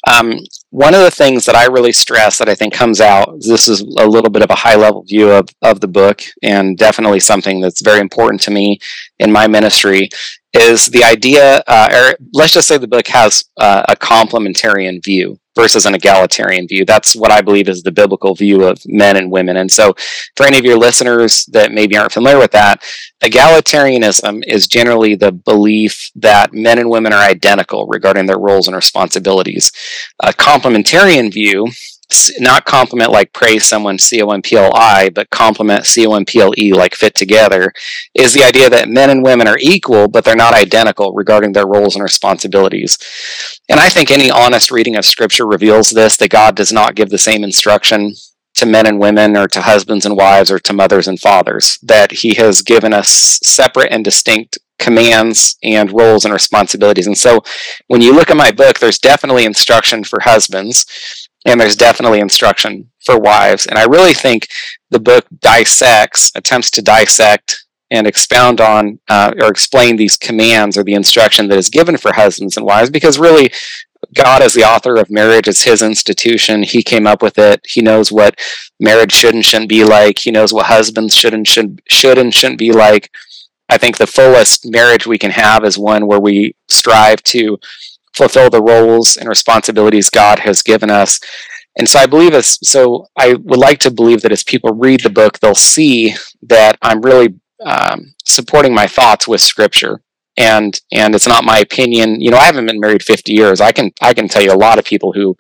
um, 0.07 0.39
one 0.75 0.93
of 0.93 1.03
the 1.03 1.11
things 1.11 1.45
that 1.45 1.55
I 1.55 1.67
really 1.67 1.93
stress 1.93 2.39
that 2.39 2.49
I 2.49 2.57
think 2.57 2.75
comes 2.75 3.01
out. 3.01 3.37
This 3.39 3.69
is 3.69 3.81
a 3.81 4.09
little 4.09 4.29
bit 4.29 4.43
of 4.43 4.51
a 4.51 4.57
high 4.57 4.75
level 4.75 5.05
view 5.05 5.31
of 5.31 5.49
of 5.63 5.79
the 5.79 5.87
book, 5.87 6.21
and 6.43 6.77
definitely 6.77 7.21
something 7.21 7.61
that's 7.61 7.81
very 7.81 8.01
important 8.01 8.41
to 8.41 8.51
me 8.51 8.81
in 9.19 9.33
my 9.33 9.47
ministry. 9.47 10.09
Is 10.53 10.87
the 10.87 11.05
idea? 11.05 11.63
Uh, 11.67 11.89
or 11.93 12.27
let's 12.33 12.53
just 12.53 12.69
say 12.69 12.79
the 12.79 12.87
book 12.87 13.09
has 13.09 13.45
uh, 13.59 13.83
a 13.89 13.97
complementarian 13.97 15.03
view 15.05 15.39
versus 15.57 15.87
an 15.87 15.95
egalitarian 15.95 16.67
view. 16.67 16.85
That's 16.85 17.15
what 17.15 17.31
I 17.31 17.41
believe 17.41 17.69
is 17.69 17.83
the 17.83 17.93
biblical 17.93 18.35
view 18.35 18.65
of 18.65 18.79
men 18.87 19.17
and 19.17 19.31
women. 19.31 19.57
And 19.57 19.71
so, 19.71 19.95
for 20.37 20.47
any 20.47 20.59
of 20.59 20.65
your 20.65 20.79
listeners 20.79 21.45
that 21.47 21.73
maybe 21.73 21.97
aren't 21.97 22.13
familiar 22.13 22.39
with 22.39 22.53
that, 22.53 22.83
egalitarianism 23.23 24.45
is 24.47 24.67
generally 24.67 25.15
the 25.15 25.33
belief 25.33 26.11
that 26.17 26.53
men 26.53 26.79
and 26.79 26.91
women 26.91 27.13
are 27.13 27.23
identical 27.23 27.87
regarding 27.87 28.27
their 28.27 28.39
roles 28.39 28.69
and 28.69 28.77
responsibilities. 28.77 29.73
A 30.23 30.33
complementarian 30.33 31.33
view 31.33 31.69
not 32.39 32.65
complement 32.65 33.11
like 33.11 33.33
praise 33.33 33.65
someone 33.65 33.99
C-O-M-P-L-I, 33.99 35.11
but 35.11 35.31
complement 35.31 35.87
C-O-M-P-L-E 35.87 36.73
like 36.73 36.95
fit 36.95 37.15
together, 37.15 37.73
is 38.15 38.33
the 38.33 38.45
idea 38.45 38.69
that 38.71 38.89
men 38.89 39.11
and 39.11 39.23
women 39.23 39.49
are 39.49 39.59
equal, 39.61 40.09
but 40.09 40.25
they're 40.25 40.37
not 40.37 40.55
identical 40.55 41.13
regarding 41.13 41.53
their 41.53 41.67
roles 41.67 41.95
and 41.95 42.03
responsibilities. 42.03 42.99
And 43.69 43.81
I 43.81 43.89
think 43.89 44.11
any 44.11 44.31
honest 44.31 44.71
reading 44.71 44.97
of 44.97 45.05
scripture 45.05 45.47
reveals 45.47 45.91
this, 45.91 46.17
that 46.19 46.31
God 46.31 46.55
does 46.55 46.73
not 46.73 46.95
give 46.95 47.11
the 47.11 47.19
same 47.19 47.43
instruction 47.45 48.13
to 48.57 48.67
men 48.67 48.87
and 48.87 49.01
women 49.01 49.37
or 49.37 49.49
to 49.49 49.63
husbands 49.63 50.07
and 50.07 50.17
wives 50.17 50.51
or 50.51 50.59
to 50.61 50.73
mothers 50.73 51.09
and 51.09 51.21
fathers, 51.21 51.79
that 51.83 52.13
he 52.13 52.35
has 52.35 52.63
given 52.63 52.93
us 52.93 53.41
separate 53.43 53.91
and 53.91 54.05
distinct 54.05 54.59
commands 54.79 55.57
and 55.63 55.93
roles 55.93 56.25
and 56.25 56.35
responsibilities. 56.35 57.07
And 57.07 57.17
so 57.17 57.43
when 57.87 58.01
you 58.01 58.15
look 58.15 58.31
at 58.31 58.37
my 58.37 58.53
book, 58.53 58.79
there's 58.79 58.99
definitely 58.99 59.45
instruction 59.45 60.05
for 60.05 60.21
husbands 60.21 60.85
and 61.45 61.61
there's 61.61 61.77
definitely 61.77 62.21
instruction 62.21 62.91
for 63.05 63.19
wives. 63.19 63.67
And 63.67 63.79
I 63.79 63.85
really 63.85 64.15
think 64.15 64.49
the 64.91 65.01
book 65.01 65.27
dissects, 65.41 66.33
attempts 66.35 66.71
to 66.73 66.83
dissect 66.83 67.65
and 67.91 68.07
expound 68.07 68.61
on 68.61 68.99
uh, 69.09 69.33
or 69.41 69.49
explain 69.49 69.97
these 69.97 70.17
commands 70.17 70.77
or 70.77 70.85
the 70.85 70.95
instruction 70.95 71.49
that 71.49 71.59
is 71.59 71.69
given 71.69 71.97
for 71.97 72.15
husbands 72.15 72.57
and 72.57 72.67
wives 72.67 72.91
because 72.91 73.19
really 73.19 73.53
God 74.15 74.43
is 74.43 74.55
the 74.55 74.65
author 74.65 74.97
of 74.97 75.11
marriage. 75.11 75.49
It's 75.49 75.65
his 75.65 75.83
institution. 75.83 76.63
He 76.63 76.83
came 76.83 77.07
up 77.07 77.23
with 77.23 77.39
it. 77.39 77.61
He 77.67 77.81
knows 77.81 78.13
what 78.13 78.39
marriage 78.81 79.13
should 79.13 79.35
and 79.35 79.45
shouldn't 79.45 79.69
be 79.69 79.85
like. 79.85 80.19
He 80.19 80.31
knows 80.31 80.53
what 80.53 80.67
husbands 80.67 81.15
should 81.15 81.35
and 81.35 81.47
should 81.47 81.81
should 81.89 82.19
and 82.19 82.33
shouldn't 82.33 82.59
be 82.59 82.73
like. 82.73 83.11
I 83.69 83.79
think 83.79 83.97
the 83.97 84.07
fullest 84.07 84.71
marriage 84.71 85.07
we 85.07 85.19
can 85.19 85.31
have 85.31 85.65
is 85.65 85.79
one 85.79 86.07
where 86.07 86.21
we 86.21 86.55
strive 86.69 87.23
to 87.25 87.59
fulfill 88.17 88.51
the 88.51 88.63
roles 88.63 89.17
and 89.17 89.29
responsibilities 89.29 90.11
God 90.11 90.41
has 90.41 90.63
given 90.63 90.91
us. 90.91 91.21
And 91.77 91.89
so 91.89 91.99
I 91.99 92.07
believe 92.07 92.35
as 92.35 92.59
so 92.67 93.07
I 93.17 93.35
would 93.35 93.59
like 93.59 93.81
to 93.81 93.91
believe 93.91 94.23
that 94.23 94.33
as 94.33 94.45
people 94.45 94.73
read 94.75 95.01
the 95.01 95.11
book, 95.11 95.39
they'll 95.39 95.55
see 95.55 96.15
that 96.43 96.79
I'm 96.83 97.01
really 97.01 97.35
um, 97.65 98.15
supporting 98.25 98.75
my 98.75 98.87
thoughts 98.87 99.27
with 99.27 99.41
Scripture. 99.41 100.01
And 100.37 100.81
and 100.93 101.15
it's 101.15 101.29
not 101.29 101.45
my 101.45 101.59
opinion. 101.59 102.21
You 102.21 102.31
know, 102.31 102.39
I 102.39 102.45
haven't 102.45 102.67
been 102.67 102.81
married 102.81 103.03
50 103.03 103.33
years. 103.33 103.61
I 103.61 103.73
can 103.73 103.93
I 104.01 104.15
can 104.15 104.29
tell 104.29 104.43
you 104.43 104.53
a 104.53 104.55
lot 104.55 104.79
of 104.79 104.85
people 104.85 105.13
who 105.13 105.37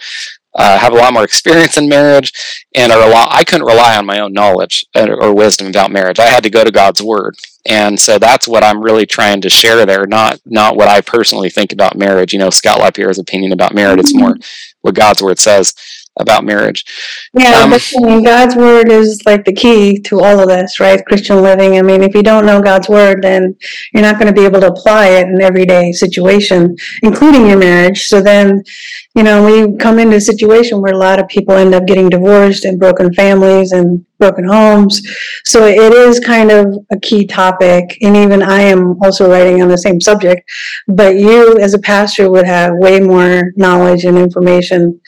uh, 0.54 0.78
have 0.78 0.93
a 0.93 0.97
lot 0.97 1.12
more 1.12 1.25
experience 1.25 1.76
in 1.76 1.88
marriage 1.88 2.33
and 2.75 2.93
are 2.93 3.02
a 3.02 3.11
lot. 3.11 3.28
I 3.33 3.43
couldn't 3.43 3.66
rely 3.66 3.97
on 3.97 4.07
my 4.07 4.21
own 4.21 4.33
knowledge 4.33 4.85
or 4.95 5.35
wisdom 5.35 5.69
about 5.69 5.90
marriage. 5.90 6.21
I 6.21 6.26
had 6.26 6.45
to 6.45 6.50
go 6.50 6.62
to 6.62 6.71
God's 6.71 7.02
Word 7.02 7.35
and 7.66 7.99
so 7.99 8.18
that's 8.18 8.47
what 8.47 8.62
I'm 8.62 8.83
really 8.83 9.06
trying 9.06 9.40
to 9.42 9.50
share 9.50 9.87
there, 9.87 10.06
not 10.06 10.40
not 10.44 10.76
what 10.76 10.88
I 10.88 11.00
personally 11.00 11.50
think 11.50 11.73
about 11.73 11.97
marriage. 11.97 12.33
You 12.33 12.38
know, 12.38 12.50
Scott 12.50 12.78
LaPierre's 12.78 13.18
opinion 13.18 13.52
about 13.52 13.75
marriage. 13.75 14.00
It's 14.00 14.14
more 14.14 14.37
what 14.83 14.94
God's 14.94 15.23
word 15.23 15.38
says 15.38 15.75
about 16.16 16.44
marriage. 16.44 16.85
Yeah, 17.35 17.62
um, 17.62 17.71
but 17.71 17.92
I 17.97 18.06
mean, 18.06 18.23
God's 18.23 18.54
word 18.54 18.88
is 18.88 19.23
like 19.26 19.44
the 19.44 19.52
key 19.52 19.99
to 20.00 20.21
all 20.21 20.38
of 20.40 20.49
this, 20.49 20.78
right? 20.78 21.04
Christian 21.04 21.42
living. 21.42 21.76
I 21.76 21.83
mean, 21.83 22.02
if 22.02 22.14
you 22.14 22.23
don't 22.23 22.47
know 22.47 22.62
God's 22.62 22.88
word, 22.88 23.23
then 23.23 23.56
you're 23.92 24.02
not 24.02 24.18
going 24.18 24.33
to 24.33 24.40
be 24.40 24.47
able 24.47 24.61
to 24.61 24.68
apply 24.68 25.09
it 25.09 25.28
in 25.28 25.42
everyday 25.42 25.90
situation, 25.92 26.76
including 27.02 27.49
your 27.49 27.59
marriage. 27.59 28.06
So 28.06 28.21
then, 28.21 28.62
you 29.16 29.25
know, 29.25 29.44
we 29.44 29.76
come 29.76 29.99
into 29.99 30.16
a 30.16 30.21
situation 30.21 30.80
where 30.80 30.92
a 30.92 30.99
lot 30.99 31.18
of 31.18 31.26
people 31.28 31.54
end 31.54 31.75
up 31.75 31.87
getting 31.87 32.09
divorced 32.09 32.64
and 32.64 32.78
broken 32.78 33.12
families 33.12 33.73
and 33.73 34.04
broken 34.18 34.44
homes. 34.44 35.02
So 35.44 35.66
it 35.66 35.92
is 35.92 36.21
kind 36.21 36.52
of 36.52 36.78
a 36.92 36.99
key 36.99 37.26
topic. 37.26 37.99
And 38.02 38.16
even 38.16 38.40
I 38.40 38.61
am 38.61 39.02
also 39.02 39.28
writing 39.28 39.62
on 39.62 39.68
the 39.68 39.78
same 39.78 40.00
subject, 40.00 40.49
but 40.87 41.16
you 41.16 41.59
as 41.59 41.75
a 41.75 41.78
pastor 41.78 42.30
would 42.30 42.47
have 42.47 42.73
way 42.76 43.00
more 43.00 43.52
knowledge 43.56 44.04
and 44.04 44.16
information 44.16 45.00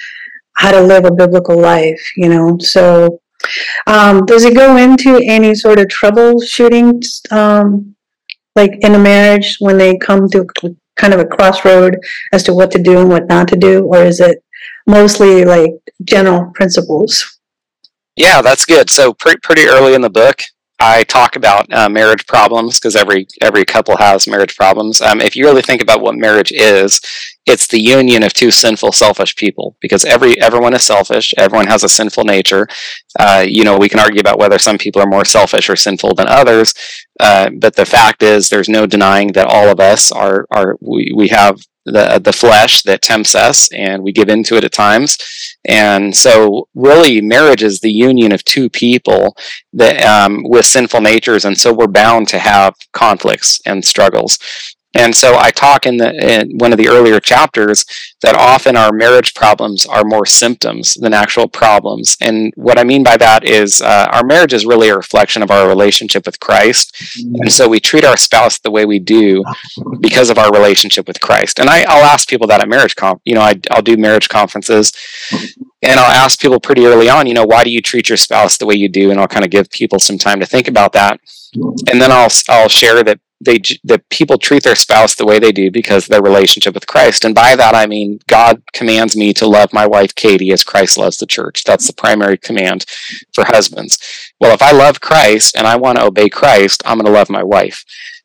how 0.56 0.72
to 0.72 0.80
live 0.80 1.04
a 1.04 1.12
biblical 1.12 1.58
life, 1.60 2.12
you 2.16 2.28
know. 2.28 2.58
So, 2.58 3.20
um, 3.86 4.26
does 4.26 4.44
it 4.44 4.54
go 4.54 4.76
into 4.76 5.20
any 5.24 5.54
sort 5.54 5.78
of 5.78 5.86
troubleshooting, 5.86 7.04
um, 7.32 7.94
like 8.54 8.72
in 8.80 8.94
a 8.94 8.98
marriage 8.98 9.56
when 9.60 9.78
they 9.78 9.96
come 9.96 10.28
to 10.30 10.46
kind 10.96 11.12
of 11.12 11.20
a 11.20 11.26
crossroad 11.26 11.98
as 12.32 12.42
to 12.44 12.54
what 12.54 12.70
to 12.70 12.82
do 12.82 12.98
and 12.98 13.10
what 13.10 13.28
not 13.28 13.48
to 13.48 13.56
do, 13.56 13.84
or 13.84 14.02
is 14.02 14.20
it 14.20 14.42
mostly 14.86 15.44
like 15.44 15.72
general 16.04 16.50
principles. 16.54 17.38
Yeah, 18.16 18.40
that's 18.40 18.64
good. 18.64 18.88
So 18.88 19.12
pre- 19.12 19.36
pretty 19.42 19.66
early 19.66 19.94
in 19.94 20.00
the 20.00 20.10
book, 20.10 20.40
I 20.78 21.04
talk 21.04 21.36
about 21.36 21.72
uh, 21.72 21.88
marriage 21.88 22.26
problems 22.26 22.78
because 22.78 22.96
every 22.96 23.26
every 23.40 23.64
couple 23.64 23.96
has 23.96 24.26
marriage 24.26 24.56
problems. 24.56 25.00
Um, 25.00 25.20
if 25.20 25.34
you 25.34 25.44
really 25.44 25.62
think 25.62 25.82
about 25.82 26.00
what 26.00 26.14
marriage 26.14 26.52
is, 26.52 27.00
it's 27.46 27.66
the 27.68 27.80
union 27.80 28.22
of 28.22 28.32
two 28.32 28.50
sinful, 28.50 28.92
selfish 28.92 29.36
people. 29.36 29.76
Because 29.80 30.04
every 30.04 30.40
everyone 30.40 30.74
is 30.74 30.82
selfish. 30.82 31.32
Everyone 31.38 31.68
has 31.68 31.84
a 31.84 31.88
sinful 31.88 32.24
nature. 32.24 32.66
Uh, 33.18 33.44
you 33.46 33.64
know, 33.64 33.78
we 33.78 33.88
can 33.88 34.00
argue 34.00 34.20
about 34.20 34.38
whether 34.38 34.58
some 34.58 34.78
people 34.78 35.00
are 35.00 35.06
more 35.06 35.24
selfish 35.24 35.70
or 35.70 35.76
sinful 35.76 36.14
than 36.14 36.28
others. 36.28 36.74
Uh, 37.18 37.50
but 37.58 37.76
the 37.76 37.86
fact 37.86 38.22
is, 38.22 38.48
there's 38.48 38.68
no 38.68 38.86
denying 38.86 39.32
that 39.32 39.46
all 39.46 39.68
of 39.68 39.80
us 39.80 40.12
are 40.12 40.46
are 40.50 40.76
we, 40.80 41.12
we 41.14 41.28
have 41.28 41.58
the 41.86 42.20
the 42.22 42.32
flesh 42.32 42.82
that 42.82 43.00
tempts 43.00 43.34
us, 43.34 43.72
and 43.72 44.02
we 44.02 44.12
give 44.12 44.28
into 44.28 44.56
it 44.56 44.64
at 44.64 44.72
times. 44.72 45.16
And 45.64 46.14
so, 46.14 46.68
really, 46.74 47.20
marriage 47.20 47.62
is 47.62 47.80
the 47.80 47.92
union 47.92 48.32
of 48.32 48.44
two 48.44 48.68
people 48.68 49.36
that 49.72 50.04
um, 50.04 50.42
with 50.44 50.66
sinful 50.66 51.00
natures, 51.00 51.44
and 51.44 51.56
so 51.56 51.72
we're 51.72 51.86
bound 51.86 52.28
to 52.28 52.38
have 52.38 52.74
conflicts 52.92 53.60
and 53.64 53.84
struggles. 53.84 54.38
And 54.96 55.14
so 55.14 55.36
I 55.36 55.50
talk 55.50 55.86
in 55.86 55.98
the 55.98 56.12
in 56.14 56.56
one 56.58 56.72
of 56.72 56.78
the 56.78 56.88
earlier 56.88 57.20
chapters 57.20 57.84
that 58.22 58.34
often 58.34 58.76
our 58.76 58.92
marriage 58.92 59.34
problems 59.34 59.84
are 59.84 60.04
more 60.04 60.24
symptoms 60.24 60.94
than 60.94 61.12
actual 61.12 61.48
problems. 61.48 62.16
And 62.20 62.52
what 62.56 62.78
I 62.78 62.84
mean 62.84 63.02
by 63.04 63.16
that 63.18 63.44
is 63.44 63.82
uh, 63.82 64.08
our 64.12 64.24
marriage 64.24 64.54
is 64.54 64.64
really 64.64 64.88
a 64.88 64.96
reflection 64.96 65.42
of 65.42 65.50
our 65.50 65.68
relationship 65.68 66.24
with 66.24 66.40
Christ. 66.40 66.94
Mm-hmm. 66.94 67.42
And 67.42 67.52
so 67.52 67.68
we 67.68 67.78
treat 67.78 68.04
our 68.04 68.16
spouse 68.16 68.58
the 68.58 68.70
way 68.70 68.86
we 68.86 68.98
do 68.98 69.44
because 70.00 70.30
of 70.30 70.38
our 70.38 70.50
relationship 70.50 71.06
with 71.06 71.20
Christ. 71.20 71.58
And 71.58 71.68
I, 71.68 71.80
will 71.80 72.04
ask 72.04 72.28
people 72.28 72.46
that 72.48 72.60
at 72.60 72.68
marriage 72.68 72.96
comp, 72.96 73.20
you 73.24 73.34
know, 73.34 73.42
I, 73.42 73.60
I'll 73.70 73.82
do 73.82 73.96
marriage 73.96 74.28
conferences 74.28 74.92
and 75.82 76.00
I'll 76.00 76.24
ask 76.24 76.40
people 76.40 76.58
pretty 76.58 76.86
early 76.86 77.08
on, 77.10 77.26
you 77.26 77.34
know, 77.34 77.44
why 77.44 77.64
do 77.64 77.70
you 77.70 77.82
treat 77.82 78.08
your 78.08 78.16
spouse 78.16 78.56
the 78.56 78.66
way 78.66 78.74
you 78.74 78.88
do? 78.88 79.10
And 79.10 79.20
I'll 79.20 79.28
kind 79.28 79.44
of 79.44 79.50
give 79.50 79.70
people 79.70 79.98
some 79.98 80.18
time 80.18 80.40
to 80.40 80.46
think 80.46 80.68
about 80.68 80.92
that. 80.94 81.20
And 81.54 82.00
then 82.00 82.10
I'll, 82.10 82.30
I'll 82.48 82.68
share 82.68 83.02
that 83.04 83.20
they 83.40 83.60
that 83.84 84.08
people 84.08 84.38
treat 84.38 84.62
their 84.62 84.74
spouse 84.74 85.14
the 85.14 85.26
way 85.26 85.38
they 85.38 85.52
do 85.52 85.70
because 85.70 86.06
their 86.06 86.22
relationship 86.22 86.74
with 86.74 86.86
Christ. 86.86 87.24
And 87.24 87.34
by 87.34 87.54
that 87.56 87.74
I 87.74 87.86
mean 87.86 88.18
God 88.28 88.62
commands 88.72 89.16
me 89.16 89.32
to 89.34 89.46
love 89.46 89.72
my 89.72 89.86
wife 89.86 90.14
Katie 90.14 90.52
as 90.52 90.64
Christ 90.64 90.96
loves 90.96 91.18
the 91.18 91.26
church. 91.26 91.64
That's 91.64 91.86
the 91.86 91.92
primary 91.92 92.38
command 92.38 92.86
for 93.34 93.44
husbands. 93.44 93.98
Well, 94.40 94.54
if 94.54 94.62
I 94.62 94.72
love 94.72 95.00
Christ 95.00 95.56
and 95.56 95.66
I 95.66 95.76
want 95.76 95.98
to 95.98 96.04
obey 96.04 96.28
Christ, 96.28 96.82
I'm 96.86 96.98
going 96.98 97.06
to 97.06 97.12
love 97.12 97.30
my 97.30 97.42
wife. 97.42 97.84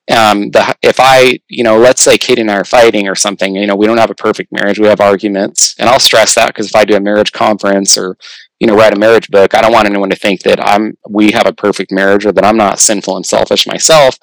Um, 0.10 0.50
the, 0.52 0.76
if 0.82 1.00
I, 1.00 1.40
you 1.48 1.64
know, 1.64 1.78
let's 1.78 2.02
say 2.02 2.18
Katie 2.18 2.42
and 2.42 2.52
I 2.52 2.58
are 2.58 2.66
fighting 2.66 3.08
or 3.08 3.16
something, 3.16 3.56
you 3.56 3.68
know, 3.68 3.76
we 3.76 3.86
don't 3.86 4.00
have 4.00 4.10
a 4.10 4.16
perfect 4.16 4.52
marriage, 4.52 4.80
we 4.80 4.88
have 4.88 5.00
arguments, 5.00 5.76
and 5.78 5.88
I'll 5.88 6.00
stress 6.00 6.36
that 6.36 6.48
because 6.48 6.68
if 6.68 6.76
I 6.76 6.84
do 6.84 6.96
a 6.96 7.00
marriage 7.00 7.32
conference 7.32 7.98
or 7.98 8.18
you 8.62 8.68
know 8.68 8.76
write 8.76 8.94
a 8.94 9.00
marriage 9.00 9.28
book 9.30 9.56
i 9.56 9.62
don't 9.62 9.74
want 9.74 9.88
anyone 9.88 10.12
to 10.12 10.16
think 10.16 10.44
that 10.44 10.64
i'm 10.64 10.96
we 11.10 11.32
have 11.32 11.48
a 11.48 11.52
perfect 11.52 11.92
marriage 11.92 12.28
or 12.28 12.32
that 12.32 12.46
i'm 12.46 12.56
not 12.56 12.80
sinful 12.80 13.16
and 13.16 13.26
selfish 13.26 13.66
myself 13.66 14.20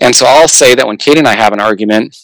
and 0.00 0.14
so 0.14 0.26
I'll 0.26 0.48
say 0.48 0.74
that 0.74 0.86
when 0.86 0.96
Katie 0.96 1.18
and 1.18 1.28
I 1.28 1.36
have 1.36 1.52
an 1.52 1.60
argument, 1.60 2.16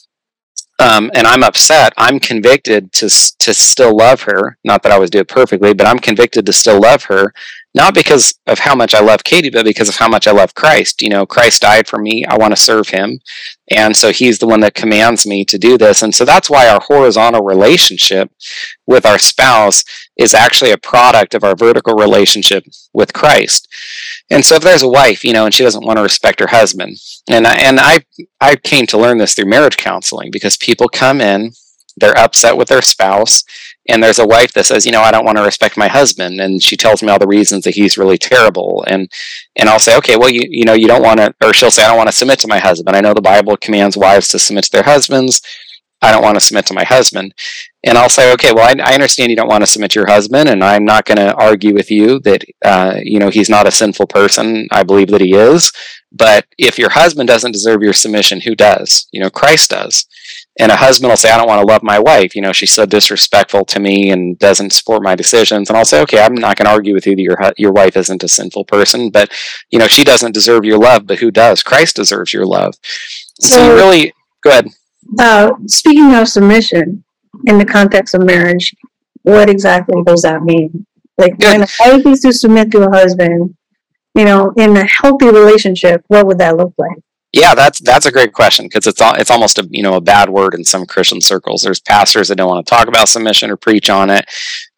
um, 0.78 1.10
and 1.14 1.26
I'm 1.26 1.42
upset, 1.42 1.92
I'm 1.96 2.18
convicted 2.18 2.92
to 2.94 3.08
to 3.38 3.54
still 3.54 3.96
love 3.96 4.22
her. 4.22 4.56
Not 4.64 4.82
that 4.82 4.92
I 4.92 4.94
always 4.94 5.10
do 5.10 5.18
it 5.18 5.28
perfectly, 5.28 5.74
but 5.74 5.86
I'm 5.86 5.98
convicted 5.98 6.46
to 6.46 6.52
still 6.52 6.80
love 6.80 7.04
her, 7.04 7.32
not 7.74 7.94
because 7.94 8.34
of 8.46 8.58
how 8.58 8.74
much 8.74 8.94
I 8.94 9.00
love 9.00 9.22
Katie, 9.22 9.50
but 9.50 9.64
because 9.64 9.88
of 9.88 9.96
how 9.96 10.08
much 10.08 10.26
I 10.26 10.32
love 10.32 10.54
Christ. 10.54 11.02
You 11.02 11.08
know, 11.08 11.24
Christ 11.24 11.62
died 11.62 11.86
for 11.86 11.98
me. 11.98 12.24
I 12.24 12.36
want 12.36 12.54
to 12.54 12.62
serve 12.62 12.88
Him, 12.88 13.20
and 13.70 13.96
so 13.96 14.10
He's 14.10 14.38
the 14.38 14.46
one 14.46 14.60
that 14.60 14.74
commands 14.74 15.26
me 15.26 15.44
to 15.44 15.58
do 15.58 15.78
this. 15.78 16.02
And 16.02 16.14
so 16.14 16.24
that's 16.24 16.50
why 16.50 16.68
our 16.68 16.80
horizontal 16.80 17.42
relationship 17.42 18.30
with 18.86 19.06
our 19.06 19.18
spouse 19.18 19.84
is 20.16 20.34
actually 20.34 20.72
a 20.72 20.78
product 20.78 21.34
of 21.34 21.44
our 21.44 21.54
vertical 21.54 21.94
relationship 21.94 22.64
with 22.92 23.12
Christ. 23.12 23.68
And 24.30 24.44
so 24.44 24.56
if 24.56 24.62
there's 24.62 24.82
a 24.82 24.88
wife, 24.88 25.24
you 25.24 25.32
know, 25.32 25.44
and 25.44 25.54
she 25.54 25.62
doesn't 25.62 25.86
want 25.86 25.96
to 25.98 26.02
respect 26.02 26.40
her 26.40 26.48
husband, 26.48 26.96
and 27.28 27.46
I, 27.46 27.54
and 27.54 27.78
I 27.78 28.04
I 28.40 28.56
came 28.56 28.86
to 28.86 28.98
learn 28.98 29.18
this 29.18 29.34
through 29.34 29.48
marriage 29.48 29.76
counseling 29.76 30.30
because 30.32 30.56
people 30.56 30.88
come 30.88 31.20
in, 31.20 31.52
they're 31.96 32.18
upset 32.18 32.56
with 32.56 32.68
their 32.68 32.82
spouse, 32.82 33.44
and 33.88 34.02
there's 34.02 34.18
a 34.18 34.26
wife 34.26 34.52
that 34.52 34.66
says, 34.66 34.86
you 34.86 34.92
know, 34.92 35.00
I 35.00 35.10
don't 35.10 35.24
want 35.24 35.38
to 35.38 35.44
respect 35.44 35.76
my 35.76 35.88
husband, 35.88 36.40
and 36.40 36.62
she 36.62 36.76
tells 36.76 37.02
me 37.02 37.10
all 37.10 37.18
the 37.18 37.26
reasons 37.26 37.64
that 37.64 37.74
he's 37.74 37.98
really 37.98 38.18
terrible, 38.18 38.84
and 38.86 39.10
and 39.56 39.68
I'll 39.68 39.78
say, 39.78 39.96
okay, 39.98 40.16
well, 40.16 40.30
you 40.30 40.42
you 40.48 40.64
know, 40.64 40.74
you 40.74 40.86
don't 40.86 41.02
want 41.02 41.18
to, 41.20 41.34
or 41.42 41.52
she'll 41.52 41.70
say, 41.70 41.84
I 41.84 41.88
don't 41.88 41.96
want 41.96 42.08
to 42.08 42.16
submit 42.16 42.38
to 42.40 42.48
my 42.48 42.58
husband. 42.58 42.96
I 42.96 43.00
know 43.00 43.14
the 43.14 43.20
Bible 43.20 43.56
commands 43.56 43.96
wives 43.96 44.28
to 44.28 44.38
submit 44.38 44.64
to 44.64 44.72
their 44.72 44.84
husbands. 44.84 45.40
I 46.02 46.12
don't 46.12 46.22
want 46.22 46.36
to 46.36 46.40
submit 46.40 46.66
to 46.66 46.74
my 46.74 46.84
husband. 46.84 47.34
And 47.84 47.98
I'll 47.98 48.08
say, 48.08 48.32
okay, 48.32 48.52
well, 48.54 48.64
I, 48.64 48.74
I 48.82 48.94
understand 48.94 49.30
you 49.30 49.36
don't 49.36 49.48
want 49.48 49.62
to 49.62 49.66
submit 49.66 49.90
to 49.92 50.00
your 50.00 50.08
husband, 50.08 50.48
and 50.48 50.64
I'm 50.64 50.84
not 50.84 51.04
going 51.04 51.18
to 51.18 51.34
argue 51.34 51.74
with 51.74 51.90
you 51.90 52.20
that, 52.20 52.44
uh, 52.64 52.96
you 53.02 53.18
know, 53.18 53.28
he's 53.28 53.50
not 53.50 53.66
a 53.66 53.70
sinful 53.70 54.06
person. 54.06 54.66
I 54.72 54.82
believe 54.82 55.08
that 55.08 55.20
he 55.20 55.34
is. 55.34 55.72
But 56.12 56.46
if 56.58 56.78
your 56.78 56.90
husband 56.90 57.28
doesn't 57.28 57.52
deserve 57.52 57.82
your 57.82 57.92
submission, 57.92 58.40
who 58.40 58.54
does? 58.54 59.08
You 59.12 59.20
know, 59.20 59.30
Christ 59.30 59.70
does. 59.70 60.06
And 60.60 60.70
a 60.70 60.76
husband 60.76 61.08
will 61.08 61.16
say, 61.16 61.30
I 61.30 61.38
don't 61.38 61.48
want 61.48 61.60
to 61.60 61.66
love 61.66 61.82
my 61.82 61.98
wife. 61.98 62.36
You 62.36 62.42
know, 62.42 62.52
she's 62.52 62.72
so 62.72 62.84
disrespectful 62.84 63.64
to 63.64 63.80
me 63.80 64.10
and 64.10 64.38
doesn't 64.38 64.74
support 64.74 65.02
my 65.02 65.14
decisions. 65.14 65.70
And 65.70 65.76
I'll 65.78 65.86
say, 65.86 66.02
okay, 66.02 66.20
I'm 66.20 66.34
not 66.34 66.58
going 66.58 66.66
to 66.66 66.72
argue 66.72 66.92
with 66.92 67.06
you 67.06 67.16
that 67.16 67.22
your, 67.22 67.38
your 67.56 67.72
wife 67.72 67.96
isn't 67.96 68.22
a 68.22 68.28
sinful 68.28 68.66
person, 68.66 69.08
but, 69.08 69.32
you 69.70 69.78
know, 69.78 69.88
she 69.88 70.04
doesn't 70.04 70.32
deserve 70.32 70.66
your 70.66 70.78
love, 70.78 71.06
but 71.06 71.18
who 71.18 71.30
does? 71.30 71.62
Christ 71.62 71.96
deserves 71.96 72.34
your 72.34 72.44
love. 72.44 72.74
So, 73.40 73.56
so 73.56 73.74
really, 73.74 74.12
go 74.44 74.50
ahead. 74.50 74.68
Uh, 75.18 75.52
speaking 75.66 76.14
of 76.14 76.28
submission 76.28 77.04
in 77.46 77.56
the 77.56 77.64
context 77.64 78.14
of 78.14 78.22
marriage, 78.22 78.74
what 79.22 79.48
exactly 79.48 80.02
does 80.04 80.22
that 80.22 80.42
mean? 80.42 80.86
Like 81.16 81.38
when 81.38 81.62
a 81.62 81.68
wife 81.80 82.06
is 82.06 82.20
to 82.20 82.32
submit 82.34 82.70
to 82.72 82.82
a 82.82 82.90
husband, 82.90 83.56
you 84.14 84.24
know, 84.26 84.52
in 84.56 84.76
a 84.76 84.86
healthy 84.86 85.26
relationship, 85.26 86.04
what 86.08 86.26
would 86.26 86.38
that 86.38 86.56
look 86.58 86.74
like? 86.76 86.98
Yeah, 87.32 87.54
that's 87.54 87.78
that's 87.80 88.06
a 88.06 88.12
great 88.12 88.32
question 88.32 88.66
because 88.66 88.88
it's 88.88 89.00
it's 89.00 89.30
almost 89.30 89.58
a 89.58 89.68
you 89.70 89.84
know 89.84 89.94
a 89.94 90.00
bad 90.00 90.30
word 90.30 90.52
in 90.54 90.64
some 90.64 90.84
Christian 90.84 91.20
circles. 91.20 91.62
There's 91.62 91.78
pastors 91.78 92.28
that 92.28 92.36
don't 92.36 92.48
want 92.48 92.66
to 92.66 92.70
talk 92.70 92.88
about 92.88 93.08
submission 93.08 93.50
or 93.50 93.56
preach 93.56 93.88
on 93.88 94.10
it, 94.10 94.24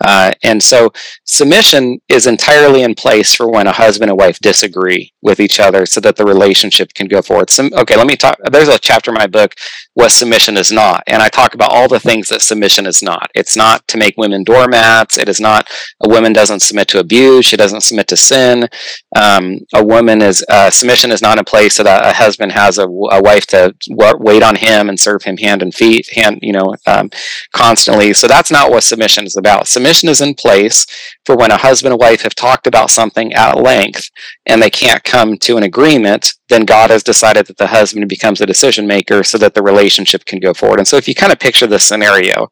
uh, 0.03 0.33
and 0.43 0.63
so 0.63 0.93
submission 1.25 2.01
is 2.09 2.27
entirely 2.27 2.83
in 2.83 2.95
place 2.95 3.35
for 3.35 3.51
when 3.51 3.67
a 3.67 3.73
husband 3.73 4.11
and 4.11 4.19
wife 4.19 4.39
disagree 4.41 5.13
with 5.23 5.41
each 5.41 5.61
other, 5.61 5.87
so 5.87 6.01
that 6.01 6.17
the 6.17 6.25
relationship 6.25 6.93
can 6.95 7.07
go 7.07 7.23
forward. 7.23 7.51
Some, 7.51 7.71
okay, 7.75 7.97
let 7.97 8.07
me 8.07 8.17
talk. 8.17 8.37
There's 8.51 8.69
a 8.69 8.79
chapter 8.79 9.11
in 9.11 9.15
my 9.15 9.27
book 9.27 9.55
what 9.95 10.11
submission 10.11 10.57
is 10.57 10.73
not, 10.73 11.03
and 11.07 11.23
I 11.23 11.29
talk 11.29 11.55
about 11.55 11.71
all 11.71 11.89
the 11.89 12.01
things 12.01 12.29
that 12.29 12.43
submission 12.43 12.87
is 12.87 13.03
not. 13.03 13.31
It's 13.35 13.57
not 13.57 13.87
to 13.89 13.99
make 13.99 14.17
women 14.17 14.43
doormats. 14.43 15.19
It 15.19 15.29
is 15.29 15.41
not 15.41 15.69
a 16.01 16.09
woman 16.09 16.33
doesn't 16.33 16.61
submit 16.61 16.89
to 16.89 17.01
abuse. 17.01 17.45
She 17.45 17.57
doesn't 17.57 17.83
submit 17.83 18.09
to 18.09 18.17
sin. 18.17 18.69
Um, 19.15 19.61
a 19.75 19.85
woman 19.85 20.23
is 20.23 20.45
uh, 20.49 20.71
submission 20.71 21.11
is 21.11 21.23
not 21.23 21.39
in 21.39 21.45
place 21.45 21.75
so 21.75 21.83
that 21.83 22.07
a 22.07 22.13
husband 22.17 22.53
has 22.53 22.79
a, 22.79 22.85
a 22.87 23.23
wife 23.23 23.47
to 23.49 23.75
wait 23.89 24.43
on 24.43 24.57
him 24.57 24.89
and 24.89 24.99
serve 24.99 25.23
him 25.23 25.37
hand 25.37 25.63
and 25.63 25.75
feet, 25.75 26.09
hand, 26.15 26.39
you 26.43 26.53
know, 26.53 26.75
um, 26.87 27.11
constantly. 27.53 28.13
So 28.15 28.27
that's 28.27 28.51
not 28.51 28.71
what 28.71 28.83
submission 28.83 29.25
is 29.25 29.37
about. 29.37 29.69
Submission 29.69 29.92
is 29.93 30.21
in 30.21 30.35
place 30.35 30.87
for 31.25 31.37
when 31.37 31.51
a 31.51 31.57
husband 31.57 31.93
and 31.93 32.01
wife 32.01 32.23
have 32.23 32.35
talked 32.35 32.67
about 32.67 32.91
something 32.91 33.33
at 33.35 33.59
length 33.59 34.11
and 34.47 34.61
they 34.61 34.71
can't 34.71 35.05
come 35.05 35.37
to 35.39 35.57
an 35.57 35.63
agreement, 35.63 36.35
then 36.49 36.65
God 36.65 36.91
has 36.91 37.03
decided 37.03 37.47
that 37.47 37.59
the 37.59 37.67
husband 37.67 38.09
becomes 38.09 38.41
a 38.41 38.47
decision 38.47 38.87
maker 38.87 39.23
so 39.23 39.39
that 39.39 39.55
the 39.55 39.63
relationship 39.63 40.25
can 40.25 40.41
go 40.41 40.53
forward. 40.53 40.79
And 40.79 40.89
so 40.89 40.97
if 40.97 41.07
you 41.07 41.15
kind 41.15 41.33
of 41.33 41.39
picture 41.39 41.67
this 41.67 41.85
scenario, 41.85 42.49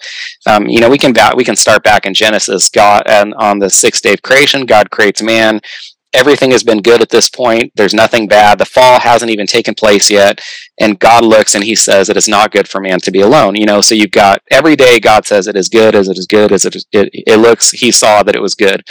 um, 0.47 0.66
you 0.66 0.80
know, 0.80 0.88
we 0.88 0.99
can 0.99 1.14
we 1.37 1.44
can 1.44 1.56
start 1.56 1.82
back 1.82 2.06
in 2.06 2.14
Genesis. 2.14 2.68
God, 2.68 3.02
and 3.06 3.35
on 3.35 3.59
the 3.59 3.70
sixth 3.70 4.02
day 4.02 4.14
of 4.14 4.23
creation, 4.23 4.66
God 4.66 4.90
creates 4.90 5.23
man 5.23 5.61
everything 6.12 6.50
has 6.50 6.64
been 6.64 6.82
good 6.82 7.00
at 7.00 7.10
this 7.10 7.30
point. 7.30 7.72
There's 7.76 7.94
nothing 7.94 8.26
bad. 8.26 8.58
The 8.58 8.64
fall 8.64 8.98
hasn't 9.00 9.30
even 9.30 9.46
taken 9.46 9.74
place 9.74 10.10
yet. 10.10 10.40
And 10.80 10.98
God 10.98 11.24
looks 11.24 11.54
and 11.54 11.62
he 11.62 11.74
says 11.74 12.08
it 12.08 12.16
is 12.16 12.28
not 12.28 12.50
good 12.50 12.68
for 12.68 12.80
man 12.80 12.98
to 13.00 13.10
be 13.10 13.20
alone. 13.20 13.54
You 13.54 13.66
know, 13.66 13.80
so 13.80 13.94
you've 13.94 14.10
got 14.10 14.42
every 14.50 14.76
day 14.76 14.98
God 14.98 15.26
says 15.26 15.46
it 15.46 15.56
is 15.56 15.68
good 15.68 15.94
as 15.94 16.08
it 16.08 16.18
is 16.18 16.26
good 16.26 16.52
as 16.52 16.64
it 16.64 16.74
is 16.74 16.86
it, 16.92 17.10
it 17.12 17.38
looks, 17.38 17.70
he 17.70 17.90
saw 17.90 18.22
that 18.22 18.34
it 18.34 18.42
was 18.42 18.54
good. 18.54 18.82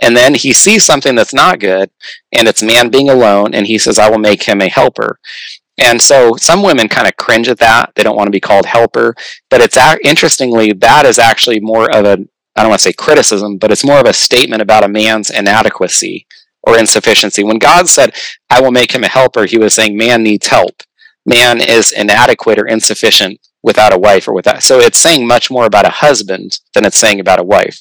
And 0.00 0.16
then 0.16 0.34
he 0.34 0.52
sees 0.52 0.84
something 0.84 1.14
that's 1.14 1.34
not 1.34 1.58
good 1.58 1.90
and 2.32 2.46
it's 2.46 2.62
man 2.62 2.90
being 2.90 3.10
alone. 3.10 3.54
And 3.54 3.66
he 3.66 3.78
says, 3.78 3.98
I 3.98 4.08
will 4.08 4.18
make 4.18 4.44
him 4.44 4.60
a 4.60 4.68
helper. 4.68 5.18
And 5.78 6.00
so 6.02 6.34
some 6.36 6.62
women 6.62 6.88
kind 6.88 7.06
of 7.06 7.16
cringe 7.16 7.48
at 7.48 7.58
that. 7.58 7.92
They 7.94 8.02
don't 8.02 8.16
want 8.16 8.26
to 8.26 8.32
be 8.32 8.40
called 8.40 8.66
helper, 8.66 9.14
but 9.48 9.60
it's 9.60 9.76
interestingly, 10.04 10.72
that 10.72 11.06
is 11.06 11.20
actually 11.20 11.60
more 11.60 11.88
of 11.90 12.04
a, 12.04 12.18
I 12.56 12.62
don't 12.62 12.70
want 12.70 12.80
to 12.80 12.84
say 12.84 12.92
criticism, 12.92 13.58
but 13.58 13.70
it's 13.70 13.84
more 13.84 14.00
of 14.00 14.06
a 14.06 14.12
statement 14.12 14.60
about 14.60 14.82
a 14.82 14.88
man's 14.88 15.30
inadequacy 15.30 16.26
or 16.62 16.78
insufficiency. 16.78 17.42
When 17.42 17.58
God 17.58 17.88
said, 17.88 18.14
I 18.50 18.60
will 18.60 18.70
make 18.70 18.92
him 18.92 19.04
a 19.04 19.08
helper, 19.08 19.46
he 19.46 19.58
was 19.58 19.74
saying 19.74 19.96
man 19.96 20.22
needs 20.22 20.46
help. 20.48 20.82
Man 21.24 21.60
is 21.60 21.92
inadequate 21.92 22.58
or 22.58 22.66
insufficient 22.66 23.40
without 23.62 23.92
a 23.92 23.98
wife 23.98 24.28
or 24.28 24.34
without. 24.34 24.62
So 24.62 24.78
it's 24.78 24.98
saying 24.98 25.26
much 25.26 25.50
more 25.50 25.66
about 25.66 25.86
a 25.86 25.90
husband 25.90 26.58
than 26.74 26.84
it's 26.84 26.96
saying 26.96 27.20
about 27.20 27.40
a 27.40 27.44
wife. 27.44 27.80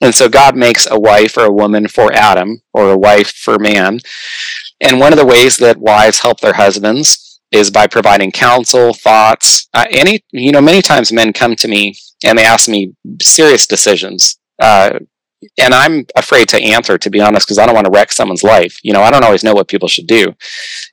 And 0.00 0.14
so 0.14 0.28
God 0.28 0.56
makes 0.56 0.86
a 0.88 0.98
wife 0.98 1.36
or 1.36 1.44
a 1.44 1.52
woman 1.52 1.88
for 1.88 2.12
Adam 2.12 2.62
or 2.72 2.90
a 2.90 2.98
wife 2.98 3.32
for 3.32 3.58
man. 3.58 4.00
And 4.80 5.00
one 5.00 5.12
of 5.12 5.18
the 5.18 5.26
ways 5.26 5.56
that 5.58 5.78
wives 5.78 6.20
help 6.20 6.40
their 6.40 6.54
husbands 6.54 7.40
is 7.50 7.70
by 7.70 7.86
providing 7.86 8.30
counsel, 8.30 8.94
thoughts. 8.94 9.68
Uh, 9.74 9.86
any, 9.90 10.24
you 10.30 10.52
know, 10.52 10.60
many 10.60 10.82
times 10.82 11.12
men 11.12 11.32
come 11.32 11.56
to 11.56 11.68
me 11.68 11.94
and 12.24 12.38
they 12.38 12.44
ask 12.44 12.68
me 12.68 12.94
serious 13.20 13.66
decisions. 13.66 14.38
Uh, 14.60 14.98
and 15.58 15.74
I'm 15.74 16.06
afraid 16.16 16.48
to 16.50 16.60
answer, 16.60 16.98
to 16.98 17.10
be 17.10 17.20
honest, 17.20 17.46
because 17.46 17.58
I 17.58 17.66
don't 17.66 17.74
want 17.74 17.86
to 17.86 17.92
wreck 17.92 18.12
someone's 18.12 18.42
life. 18.42 18.78
You 18.82 18.92
know, 18.92 19.02
I 19.02 19.10
don't 19.10 19.24
always 19.24 19.44
know 19.44 19.54
what 19.54 19.68
people 19.68 19.88
should 19.88 20.06
do. 20.06 20.34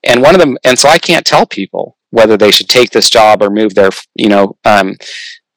And 0.03 0.21
one 0.21 0.35
of 0.35 0.41
them, 0.41 0.57
and 0.63 0.77
so 0.77 0.89
I 0.89 0.97
can't 0.97 1.25
tell 1.25 1.45
people 1.45 1.97
whether 2.11 2.37
they 2.37 2.51
should 2.51 2.69
take 2.69 2.91
this 2.91 3.09
job 3.09 3.41
or 3.41 3.49
move 3.49 3.75
their, 3.75 3.89
you 4.15 4.29
know, 4.29 4.57
um, 4.65 4.95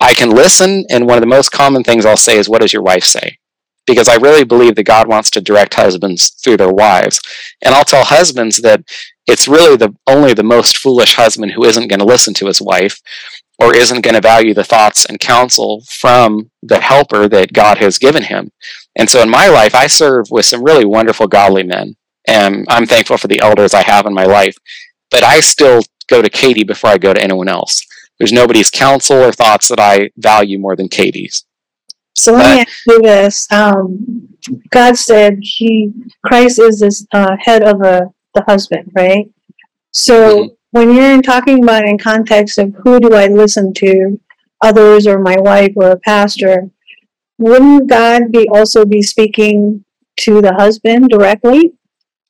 I 0.00 0.14
can 0.14 0.30
listen. 0.30 0.84
And 0.90 1.06
one 1.06 1.18
of 1.18 1.22
the 1.22 1.26
most 1.26 1.50
common 1.50 1.84
things 1.84 2.06
I'll 2.06 2.16
say 2.16 2.38
is, 2.38 2.48
What 2.48 2.62
does 2.62 2.72
your 2.72 2.82
wife 2.82 3.04
say? 3.04 3.38
Because 3.86 4.08
I 4.08 4.16
really 4.16 4.44
believe 4.44 4.74
that 4.76 4.84
God 4.84 5.08
wants 5.08 5.30
to 5.30 5.40
direct 5.40 5.74
husbands 5.74 6.30
through 6.30 6.58
their 6.58 6.72
wives. 6.72 7.20
And 7.62 7.74
I'll 7.74 7.84
tell 7.84 8.04
husbands 8.04 8.58
that 8.58 8.82
it's 9.26 9.48
really 9.48 9.76
the 9.76 9.94
only 10.06 10.34
the 10.34 10.42
most 10.42 10.78
foolish 10.78 11.14
husband 11.14 11.52
who 11.52 11.64
isn't 11.64 11.88
going 11.88 12.00
to 12.00 12.04
listen 12.04 12.34
to 12.34 12.46
his 12.46 12.60
wife 12.60 13.00
or 13.58 13.74
isn't 13.74 14.02
going 14.02 14.14
to 14.14 14.20
value 14.20 14.54
the 14.54 14.64
thoughts 14.64 15.04
and 15.04 15.18
counsel 15.18 15.82
from 15.88 16.50
the 16.62 16.80
helper 16.80 17.28
that 17.28 17.52
God 17.52 17.78
has 17.78 17.98
given 17.98 18.22
him. 18.22 18.52
And 18.96 19.10
so 19.10 19.20
in 19.20 19.28
my 19.28 19.48
life, 19.48 19.74
I 19.74 19.88
serve 19.88 20.26
with 20.30 20.44
some 20.44 20.62
really 20.62 20.84
wonderful, 20.84 21.26
godly 21.26 21.64
men. 21.64 21.96
And 22.26 22.66
I'm 22.68 22.86
thankful 22.86 23.18
for 23.18 23.26
the 23.26 23.40
elders 23.40 23.74
I 23.74 23.82
have 23.82 24.06
in 24.06 24.14
my 24.14 24.24
life. 24.24 24.56
But 25.10 25.24
I 25.24 25.40
still 25.40 25.80
go 26.08 26.22
to 26.22 26.30
Katie 26.30 26.64
before 26.64 26.90
I 26.90 26.98
go 26.98 27.12
to 27.12 27.22
anyone 27.22 27.48
else. 27.48 27.80
There's 28.18 28.32
nobody's 28.32 28.70
counsel 28.70 29.16
or 29.16 29.32
thoughts 29.32 29.68
that 29.68 29.80
I 29.80 30.10
value 30.16 30.58
more 30.58 30.76
than 30.76 30.88
Katie's. 30.88 31.44
So 32.14 32.32
let 32.32 32.56
me 32.56 32.60
ask 32.62 32.86
you 32.86 33.00
this: 33.00 33.46
um, 33.52 34.28
God 34.70 34.98
said 34.98 35.38
He, 35.40 35.92
Christ 36.26 36.58
is 36.58 36.80
this 36.80 37.06
uh, 37.12 37.36
head 37.38 37.62
of 37.62 37.80
a, 37.82 38.10
the 38.34 38.42
husband, 38.42 38.90
right? 38.96 39.30
So 39.92 40.14
mm-hmm 40.14 40.57
when 40.70 40.94
you're 40.94 41.22
talking 41.22 41.62
about 41.62 41.84
in 41.84 41.98
context 41.98 42.58
of 42.58 42.74
who 42.84 43.00
do 43.00 43.14
I 43.14 43.26
listen 43.26 43.72
to, 43.74 44.20
others 44.60 45.06
or 45.06 45.18
my 45.18 45.36
wife 45.38 45.72
or 45.76 45.90
a 45.90 45.98
pastor, 45.98 46.70
wouldn't 47.38 47.88
God 47.88 48.32
be 48.32 48.48
also 48.48 48.84
be 48.84 49.02
speaking 49.02 49.84
to 50.20 50.42
the 50.42 50.54
husband 50.54 51.08
directly? 51.08 51.72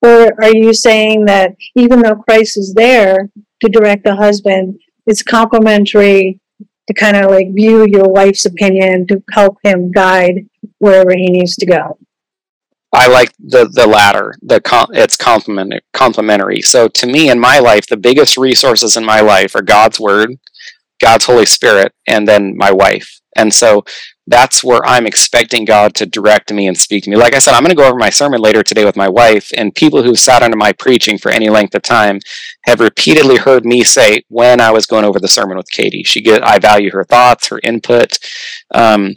Or 0.03 0.33
are 0.43 0.55
you 0.55 0.73
saying 0.73 1.25
that 1.25 1.57
even 1.75 2.01
though 2.01 2.17
Christ 2.17 2.59
is 2.59 2.75
there 2.75 3.31
to 3.63 3.69
direct 3.69 4.05
the 4.05 4.15
husband, 4.15 4.79
it's 5.07 5.23
complementary 5.23 6.41
to 6.87 6.95
kind 6.95 7.17
of 7.17 7.31
like 7.31 7.53
view 7.53 7.87
your 7.89 8.09
wife's 8.09 8.47
opinion 8.47 9.07
to 9.09 9.23
help 9.33 9.57
him 9.65 9.91
guide 9.91 10.47
wherever 10.79 11.11
he 11.11 11.27
needs 11.27 11.57
to 11.57 11.67
go? 11.67 11.99
I 12.93 13.07
like 13.09 13.33
the 13.39 13.69
the 13.73 13.87
latter. 13.87 14.35
The 14.43 14.61
com- 14.61 14.91
it's 14.93 15.17
complement 15.17 15.83
complementary. 15.93 16.63
So 16.63 16.89
to 16.89 17.07
me, 17.07 17.31
in 17.31 17.39
my 17.39 17.59
life, 17.59 17.87
the 17.87 17.97
biggest 17.97 18.37
resources 18.37 18.97
in 18.97 19.05
my 19.05 19.21
life 19.21 19.55
are 19.55 19.63
God's 19.63 20.01
word, 20.01 20.39
God's 21.01 21.27
Holy 21.27 21.47
Spirit, 21.47 21.93
and 22.07 22.27
then 22.27 22.57
my 22.57 22.73
wife. 22.73 23.21
And 23.37 23.53
so 23.53 23.85
that's 24.27 24.65
where 24.65 24.85
I'm 24.85 25.07
expecting 25.07 25.65
God 25.65 25.95
to 25.97 26.07
direct 26.07 26.53
me 26.53 26.67
and 26.67 26.77
speak 26.77 27.05
to 27.05 27.11
me. 27.11 27.17
Like 27.17 27.35
I 27.35 27.39
said, 27.39 27.55
I'm 27.55 27.63
going 27.63 27.71
to 27.71 27.81
go 27.81 27.87
over 27.87 27.97
my 27.97 28.11
sermon 28.11 28.41
later 28.41 28.63
today 28.63 28.85
with 28.85 28.97
my 28.97 29.09
wife, 29.09 29.51
and 29.57 29.75
people 29.75 30.03
who've 30.03 30.19
sat 30.19 30.43
under 30.43 30.57
my 30.57 30.73
preaching 30.73 31.19
for 31.19 31.31
any 31.31 31.49
length 31.49 31.75
of 31.75 31.83
time 31.83 32.21
have 32.67 32.81
repeatedly 32.81 33.37
heard 33.37 33.65
me 33.65 33.85
say 33.85 34.23
when 34.29 34.61
I 34.61 34.71
was 34.71 34.87
going 34.87 35.05
over 35.05 35.21
the 35.21 35.29
sermon 35.29 35.57
with 35.57 35.71
Katie, 35.71 36.03
she 36.05 36.23
get 36.23 36.43
I 36.43 36.59
value 36.59 36.91
her 36.93 37.05
thoughts, 37.05 37.49
her 37.49 37.61
input. 37.63 38.19
Um, 38.75 39.15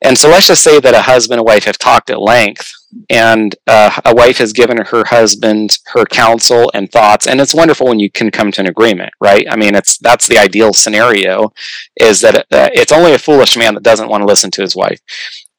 and 0.00 0.16
so 0.16 0.30
let's 0.30 0.46
just 0.46 0.62
say 0.62 0.80
that 0.80 0.94
a 0.94 1.02
husband 1.02 1.40
and 1.40 1.46
wife 1.46 1.64
have 1.64 1.76
talked 1.76 2.08
at 2.08 2.20
length 2.20 2.72
and 3.08 3.54
uh, 3.66 4.00
a 4.04 4.14
wife 4.14 4.38
has 4.38 4.52
given 4.52 4.78
her 4.78 5.04
husband 5.04 5.78
her 5.86 6.04
counsel 6.04 6.70
and 6.74 6.90
thoughts 6.90 7.26
and 7.26 7.40
it's 7.40 7.54
wonderful 7.54 7.86
when 7.86 8.00
you 8.00 8.10
can 8.10 8.30
come 8.30 8.50
to 8.52 8.60
an 8.60 8.66
agreement 8.66 9.12
right? 9.20 9.46
I 9.50 9.56
mean 9.56 9.74
it's 9.74 9.98
that's 9.98 10.26
the 10.26 10.38
ideal 10.38 10.72
scenario 10.72 11.52
is 12.00 12.20
that 12.20 12.46
uh, 12.50 12.70
it's 12.72 12.92
only 12.92 13.12
a 13.12 13.18
foolish 13.18 13.56
man 13.56 13.74
that 13.74 13.82
doesn't 13.82 14.08
want 14.08 14.22
to 14.22 14.26
listen 14.26 14.50
to 14.52 14.62
his 14.62 14.74
wife. 14.74 15.00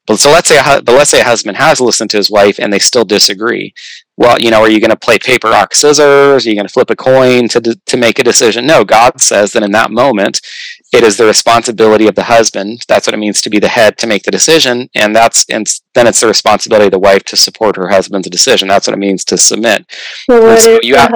But 0.06 0.18
so 0.18 0.30
let's 0.30 0.48
say 0.48 0.58
a, 0.58 0.82
but 0.82 0.94
let's 0.94 1.10
say 1.10 1.20
a 1.20 1.24
husband 1.24 1.56
has 1.56 1.80
listened 1.80 2.10
to 2.10 2.16
his 2.16 2.30
wife 2.30 2.58
and 2.58 2.72
they 2.72 2.80
still 2.80 3.04
disagree. 3.04 3.72
Well 4.16 4.38
you 4.40 4.50
know 4.50 4.60
are 4.60 4.70
you 4.70 4.80
going 4.80 4.90
to 4.90 4.96
play 4.96 5.18
paper 5.18 5.48
rock 5.48 5.74
scissors? 5.74 6.44
Are 6.44 6.48
you 6.48 6.56
going 6.56 6.66
to 6.66 6.72
flip 6.72 6.90
a 6.90 6.96
coin 6.96 7.48
to 7.48 7.60
to 7.60 7.96
make 7.96 8.18
a 8.18 8.24
decision? 8.24 8.66
No 8.66 8.84
god 8.84 9.20
says 9.20 9.52
that 9.52 9.62
in 9.62 9.72
that 9.72 9.90
moment 9.90 10.40
it 10.92 11.02
is 11.02 11.16
the 11.16 11.24
responsibility 11.24 12.06
of 12.06 12.14
the 12.14 12.24
husband 12.24 12.84
that's 12.86 13.06
what 13.06 13.14
it 13.14 13.18
means 13.18 13.40
to 13.40 13.50
be 13.50 13.58
the 13.58 13.68
head 13.68 13.96
to 13.98 14.06
make 14.06 14.22
the 14.24 14.30
decision 14.30 14.88
and 14.94 15.16
that's 15.16 15.46
and 15.48 15.66
then 15.94 16.06
it's 16.06 16.20
the 16.20 16.26
responsibility 16.26 16.86
of 16.86 16.92
the 16.92 16.98
wife 16.98 17.24
to 17.24 17.36
support 17.36 17.76
her 17.76 17.88
husband's 17.88 18.28
decision 18.28 18.68
that's 18.68 18.86
what 18.86 18.94
it 18.94 18.98
means 18.98 19.24
to 19.24 19.36
submit. 19.38 19.84
So 20.30 20.42
what, 20.42 20.60
so 20.60 20.74
if, 20.74 20.82
the, 20.82 20.96
have, 20.96 21.14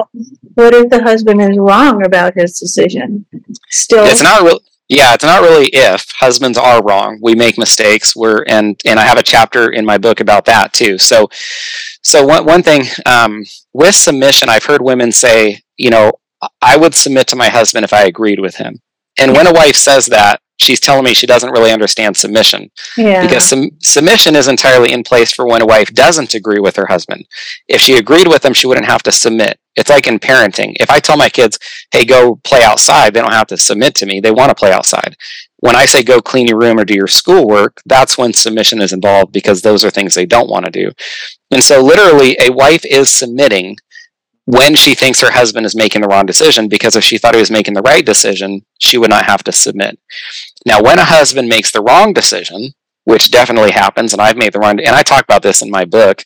what 0.55 0.73
if 0.73 0.89
the 0.89 1.03
husband 1.03 1.41
is 1.41 1.57
wrong 1.57 2.05
about 2.05 2.33
his 2.35 2.59
decision? 2.59 3.25
Still 3.69 4.05
it's 4.05 4.23
not 4.23 4.41
real 4.41 4.59
yeah 4.89 5.13
it's 5.13 5.23
not 5.23 5.41
really 5.41 5.67
if 5.73 6.05
husbands 6.19 6.57
are 6.57 6.81
wrong 6.83 7.19
we 7.21 7.35
make 7.35 7.57
mistakes 7.57 8.15
we're 8.15 8.43
and 8.47 8.79
and 8.85 8.99
i 8.99 9.03
have 9.03 9.17
a 9.17 9.23
chapter 9.23 9.69
in 9.69 9.85
my 9.85 9.97
book 9.97 10.19
about 10.19 10.45
that 10.45 10.71
too 10.73 10.97
so 10.97 11.27
so 12.01 12.25
one, 12.25 12.45
one 12.45 12.63
thing 12.63 12.83
um, 13.05 13.43
with 13.73 13.95
submission 13.95 14.49
i've 14.49 14.63
heard 14.63 14.81
women 14.81 15.11
say 15.11 15.59
you 15.75 15.89
know 15.89 16.11
i 16.61 16.77
would 16.77 16.95
submit 16.95 17.27
to 17.27 17.35
my 17.35 17.49
husband 17.49 17.83
if 17.83 17.91
i 17.91 18.03
agreed 18.03 18.39
with 18.39 18.55
him 18.55 18.79
and 19.19 19.33
when 19.33 19.47
a 19.47 19.53
wife 19.53 19.75
says 19.75 20.05
that, 20.07 20.41
she's 20.57 20.79
telling 20.79 21.03
me 21.03 21.13
she 21.13 21.27
doesn't 21.27 21.51
really 21.51 21.71
understand 21.71 22.17
submission. 22.17 22.69
Yeah. 22.97 23.21
Because 23.21 23.43
sum- 23.45 23.71
submission 23.81 24.35
is 24.35 24.47
entirely 24.47 24.91
in 24.91 25.03
place 25.03 25.31
for 25.31 25.47
when 25.47 25.61
a 25.61 25.65
wife 25.65 25.93
doesn't 25.93 26.33
agree 26.33 26.59
with 26.59 26.75
her 26.75 26.87
husband. 26.87 27.25
If 27.67 27.81
she 27.81 27.97
agreed 27.97 28.27
with 28.27 28.43
him, 28.43 28.53
she 28.53 28.67
wouldn't 28.67 28.87
have 28.87 29.03
to 29.03 29.11
submit. 29.11 29.59
It's 29.75 29.89
like 29.89 30.07
in 30.07 30.19
parenting. 30.19 30.73
If 30.79 30.89
I 30.89 30.99
tell 30.99 31.17
my 31.17 31.29
kids, 31.29 31.59
hey, 31.91 32.03
go 32.03 32.39
play 32.43 32.63
outside, 32.63 33.13
they 33.13 33.21
don't 33.21 33.33
have 33.33 33.47
to 33.47 33.57
submit 33.57 33.93
to 33.95 34.07
me. 34.07 34.19
They 34.19 34.31
want 34.31 34.49
to 34.49 34.55
play 34.55 34.71
outside. 34.71 35.15
When 35.59 35.75
I 35.75 35.85
say 35.85 36.03
go 36.03 36.21
clean 36.21 36.47
your 36.47 36.59
room 36.59 36.79
or 36.79 36.85
do 36.85 36.95
your 36.95 37.07
schoolwork, 37.07 37.81
that's 37.85 38.17
when 38.17 38.33
submission 38.33 38.81
is 38.81 38.93
involved 38.93 39.31
because 39.31 39.61
those 39.61 39.85
are 39.85 39.89
things 39.89 40.13
they 40.13 40.25
don't 40.25 40.49
want 40.49 40.65
to 40.65 40.71
do. 40.71 40.91
And 41.51 41.63
so, 41.63 41.81
literally, 41.81 42.37
a 42.39 42.51
wife 42.51 42.85
is 42.85 43.09
submitting 43.09 43.77
when 44.47 44.75
she 44.75 44.95
thinks 44.95 45.19
her 45.19 45.31
husband 45.31 45.65
is 45.65 45.75
making 45.75 46.01
the 46.01 46.07
wrong 46.07 46.25
decision 46.25 46.69
because 46.69 46.95
if 46.95 47.03
she 47.03 47.17
thought 47.17 47.35
he 47.35 47.41
was 47.41 47.51
making 47.51 47.73
the 47.73 47.81
right 47.81 48.05
decision, 48.05 48.61
she 48.79 48.97
would 48.97 49.09
not 49.09 49.25
have 49.25 49.43
to 49.43 49.51
submit. 49.51 49.99
Now, 50.65 50.81
when 50.81 50.99
a 50.99 51.03
husband 51.03 51.49
makes 51.49 51.69
the 51.69 51.81
wrong 51.81 52.13
decision, 52.13 52.69
which 53.03 53.29
definitely 53.29 53.71
happens, 53.71 54.13
and 54.13 54.21
I've 54.21 54.37
made 54.37 54.53
the 54.53 54.59
wrong, 54.59 54.79
and 54.79 54.95
I 54.95 55.03
talk 55.03 55.25
about 55.25 55.43
this 55.43 55.61
in 55.61 55.69
my 55.69 55.83
book. 55.83 56.23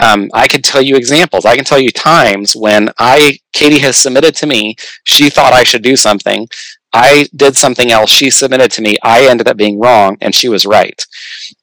Um, 0.00 0.30
I 0.34 0.46
could 0.46 0.62
tell 0.62 0.82
you 0.82 0.94
examples. 0.94 1.44
I 1.44 1.56
can 1.56 1.64
tell 1.64 1.80
you 1.80 1.90
times 1.90 2.54
when 2.54 2.90
I, 2.98 3.38
Katie 3.52 3.80
has 3.80 3.96
submitted 3.96 4.36
to 4.36 4.46
me. 4.46 4.76
She 5.02 5.28
thought 5.28 5.52
I 5.52 5.64
should 5.64 5.82
do 5.82 5.96
something. 5.96 6.48
I 6.92 7.26
did 7.34 7.56
something 7.56 7.90
else. 7.90 8.10
She 8.10 8.30
submitted 8.30 8.70
to 8.72 8.82
me. 8.82 8.96
I 9.02 9.28
ended 9.28 9.48
up 9.48 9.56
being 9.56 9.80
wrong, 9.80 10.16
and 10.20 10.32
she 10.32 10.48
was 10.48 10.64
right. 10.64 11.04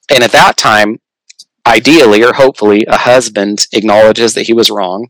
And 0.10 0.24
at 0.24 0.32
that 0.32 0.58
time, 0.58 1.00
ideally 1.66 2.24
or 2.24 2.34
hopefully, 2.34 2.86
a 2.88 2.98
husband 2.98 3.68
acknowledges 3.74 4.34
that 4.34 4.48
he 4.48 4.54
was 4.54 4.72
wrong 4.72 5.08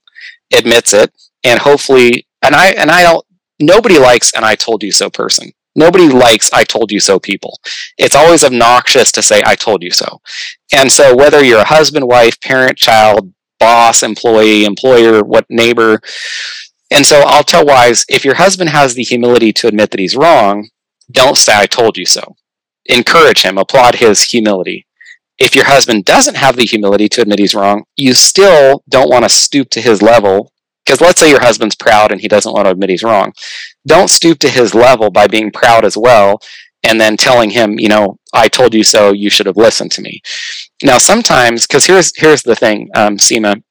admits 0.54 0.94
it, 0.94 1.12
and 1.44 1.60
hopefully, 1.60 2.28
and 2.42 2.56
I 2.56 2.72
and 2.72 2.92
I 2.92 3.04
don't. 3.04 3.26
Nobody 3.60 3.98
likes 3.98 4.34
an 4.34 4.44
"I 4.44 4.56
told 4.56 4.84
you 4.84 4.92
so" 4.92 5.10
person. 5.10 5.52
Nobody 5.76 6.10
likes 6.10 6.52
"I 6.52 6.64
told 6.64 6.92
you 6.92 7.00
so" 7.00 7.20
people. 7.20 7.60
It's 7.98 8.16
always 8.16 8.44
obnoxious 8.44 9.12
to 9.14 9.22
say 9.22 9.42
"I 9.46 9.56
told 9.56 9.84
you 9.84 9.92
so," 9.92 10.22
and 10.74 10.92
so 10.92 11.16
whether 11.16 11.44
you're 11.44 11.62
a 11.62 11.66
husband, 11.66 12.08
wife, 12.08 12.40
parent, 12.42 12.78
child, 12.78 13.34
boss, 13.60 14.04
employee, 14.04 14.66
employer, 14.66 15.24
what 15.24 15.46
neighbor. 15.50 16.02
And 16.94 17.06
so 17.06 17.22
I'll 17.26 17.44
tell 17.44 17.66
wives 17.66 18.06
if 18.10 18.26
your 18.26 18.36
husband 18.36 18.70
has 18.72 18.96
the 18.96 19.04
humility 19.04 19.54
to 19.54 19.68
admit 19.68 19.92
that 19.92 20.00
he's 20.02 20.18
wrong, 20.18 20.68
don't 21.10 21.38
say, 21.38 21.54
I 21.56 21.66
told 21.66 21.98
you 21.98 22.06
so. 22.06 22.36
Encourage 22.88 23.44
him, 23.44 23.58
applaud 23.58 23.96
his 23.96 24.24
humility 24.24 24.86
if 25.42 25.56
your 25.56 25.66
husband 25.66 26.06
doesn't 26.06 26.38
have 26.38 26.56
the 26.56 26.66
humility 26.66 27.10
to 27.10 27.22
admit 27.22 27.40
he's 27.40 27.56
wrong, 27.56 27.84
you 27.98 28.14
still 28.14 28.84
don't 28.88 29.10
want 29.10 29.26
to 29.26 29.30
stoop 29.30 29.72
to 29.72 29.82
his 29.82 30.04
level. 30.04 30.52
Because 30.86 31.02
let's 31.02 31.20
say 31.20 31.32
your 31.32 31.42
husband's 31.42 31.76
proud 31.76 32.12
and 32.12 32.22
he 32.22 32.28
doesn't 32.28 32.54
want 32.54 32.66
to 32.66 32.72
admit 32.72 32.92
he's 32.92 33.04
wrong. 33.04 33.34
Don't 33.88 34.10
stoop 34.10 34.38
to 34.40 34.50
his 34.50 34.76
level 34.76 35.10
by 35.10 35.26
being 35.26 35.52
proud 35.52 35.84
as 35.84 35.98
well 35.98 36.40
and 36.84 37.02
then 37.02 37.18
telling 37.18 37.50
him, 37.50 37.80
you 37.80 37.90
know, 37.90 38.18
I 38.36 38.50
told 38.50 38.76
you 38.76 38.84
so, 38.84 39.14
you 39.14 39.32
should 39.32 39.48
have 39.48 39.58
listened 39.58 39.92
to 39.94 40.02
me. 40.04 40.22
Now, 40.84 41.00
sometimes, 41.00 41.66
because 41.66 41.86
here's, 41.86 42.12
here's 42.16 42.44
the 42.44 42.56
thing, 42.56 42.90
um, 42.96 43.18
Seema, 43.18 43.64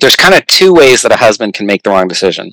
there's 0.00 0.16
kind 0.16 0.34
of 0.34 0.46
two 0.46 0.72
ways 0.72 1.02
that 1.02 1.12
a 1.12 1.16
husband 1.16 1.52
can 1.52 1.66
make 1.66 1.82
the 1.82 1.90
wrong 1.90 2.08
decision. 2.08 2.50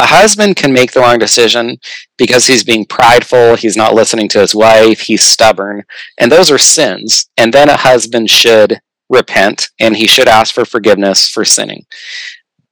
A 0.00 0.06
husband 0.06 0.56
can 0.56 0.72
make 0.72 0.92
the 0.92 1.00
wrong 1.00 1.18
decision 1.18 1.78
because 2.16 2.46
he's 2.46 2.62
being 2.62 2.86
prideful, 2.86 3.56
he's 3.56 3.76
not 3.76 3.94
listening 3.94 4.28
to 4.28 4.40
his 4.40 4.54
wife, 4.54 5.00
he's 5.00 5.24
stubborn, 5.24 5.84
and 6.18 6.30
those 6.30 6.50
are 6.50 6.58
sins. 6.58 7.28
And 7.36 7.52
then 7.52 7.68
a 7.68 7.76
husband 7.76 8.30
should 8.30 8.80
repent 9.10 9.70
and 9.80 9.96
he 9.96 10.06
should 10.06 10.28
ask 10.28 10.54
for 10.54 10.64
forgiveness 10.64 11.28
for 11.28 11.44
sinning. 11.44 11.84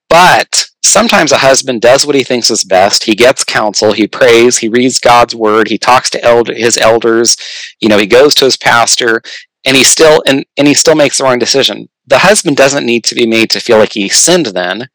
But 0.08 0.66
sometimes 0.84 1.32
a 1.32 1.38
husband 1.38 1.82
does 1.82 2.06
what 2.06 2.14
he 2.14 2.22
thinks 2.22 2.50
is 2.50 2.62
best. 2.62 3.04
He 3.04 3.14
gets 3.14 3.42
counsel, 3.42 3.92
he 3.92 4.06
prays, 4.06 4.58
he 4.58 4.68
reads 4.68 5.00
God's 5.00 5.34
word, 5.34 5.68
he 5.68 5.78
talks 5.78 6.10
to 6.10 6.24
elder, 6.24 6.54
his 6.54 6.78
elders, 6.78 7.36
you 7.80 7.88
know, 7.88 7.98
he 7.98 8.06
goes 8.06 8.34
to 8.36 8.44
his 8.44 8.56
pastor, 8.56 9.20
and 9.64 9.76
he 9.76 9.82
still 9.82 10.22
and, 10.26 10.46
and 10.56 10.68
he 10.68 10.74
still 10.74 10.94
makes 10.94 11.18
the 11.18 11.24
wrong 11.24 11.40
decision. 11.40 11.88
The 12.06 12.18
husband 12.18 12.56
doesn't 12.56 12.86
need 12.86 13.02
to 13.04 13.16
be 13.16 13.26
made 13.26 13.50
to 13.50 13.60
feel 13.60 13.78
like 13.78 13.94
he 13.94 14.08
sinned 14.08 14.46
then 14.46 14.88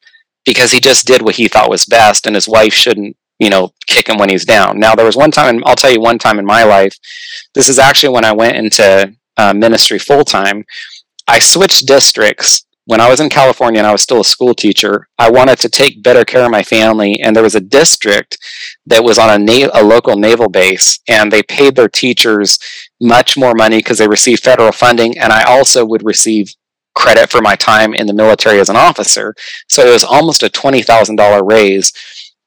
because 0.45 0.71
he 0.71 0.79
just 0.79 1.05
did 1.05 1.21
what 1.21 1.35
he 1.35 1.47
thought 1.47 1.69
was 1.69 1.85
best 1.85 2.25
and 2.25 2.35
his 2.35 2.47
wife 2.47 2.73
shouldn't 2.73 3.15
you 3.39 3.49
know, 3.49 3.73
kick 3.87 4.07
him 4.07 4.19
when 4.19 4.29
he's 4.29 4.45
down. 4.45 4.79
Now, 4.79 4.93
there 4.93 5.05
was 5.05 5.17
one 5.17 5.31
time, 5.31 5.55
and 5.55 5.63
I'll 5.65 5.75
tell 5.75 5.91
you 5.91 5.99
one 5.99 6.19
time 6.19 6.37
in 6.37 6.45
my 6.45 6.63
life, 6.63 6.95
this 7.55 7.69
is 7.69 7.79
actually 7.79 8.13
when 8.13 8.23
I 8.23 8.33
went 8.33 8.55
into 8.55 9.15
uh, 9.35 9.51
ministry 9.51 9.97
full 9.97 10.23
time. 10.23 10.63
I 11.27 11.39
switched 11.39 11.87
districts 11.87 12.67
when 12.85 12.99
I 12.99 13.09
was 13.09 13.19
in 13.19 13.29
California 13.29 13.79
and 13.79 13.87
I 13.87 13.91
was 13.91 14.01
still 14.01 14.21
a 14.21 14.25
school 14.25 14.53
teacher, 14.53 15.07
I 15.17 15.29
wanted 15.29 15.59
to 15.59 15.69
take 15.69 16.03
better 16.03 16.25
care 16.25 16.43
of 16.43 16.51
my 16.51 16.63
family. 16.63 17.19
And 17.21 17.35
there 17.35 17.43
was 17.43 17.55
a 17.55 17.61
district 17.61 18.37
that 18.85 19.03
was 19.03 19.17
on 19.17 19.29
a, 19.29 19.39
na- 19.39 19.71
a 19.73 19.83
local 19.83 20.17
naval 20.17 20.49
base, 20.49 20.99
and 21.07 21.31
they 21.31 21.43
paid 21.43 21.75
their 21.75 21.87
teachers 21.87 22.59
much 22.99 23.37
more 23.37 23.53
money 23.53 23.77
because 23.77 23.99
they 23.99 24.07
received 24.07 24.43
federal 24.43 24.71
funding. 24.71 25.17
And 25.17 25.31
I 25.31 25.43
also 25.43 25.85
would 25.85 26.03
receive 26.03 26.53
credit 27.01 27.29
for 27.29 27.41
my 27.41 27.55
time 27.55 27.93
in 27.93 28.07
the 28.07 28.13
military 28.13 28.59
as 28.59 28.69
an 28.69 28.75
officer. 28.75 29.33
So 29.67 29.85
it 29.85 29.91
was 29.91 30.03
almost 30.03 30.43
a 30.43 30.49
$20,000 30.49 31.49
raise 31.49 31.91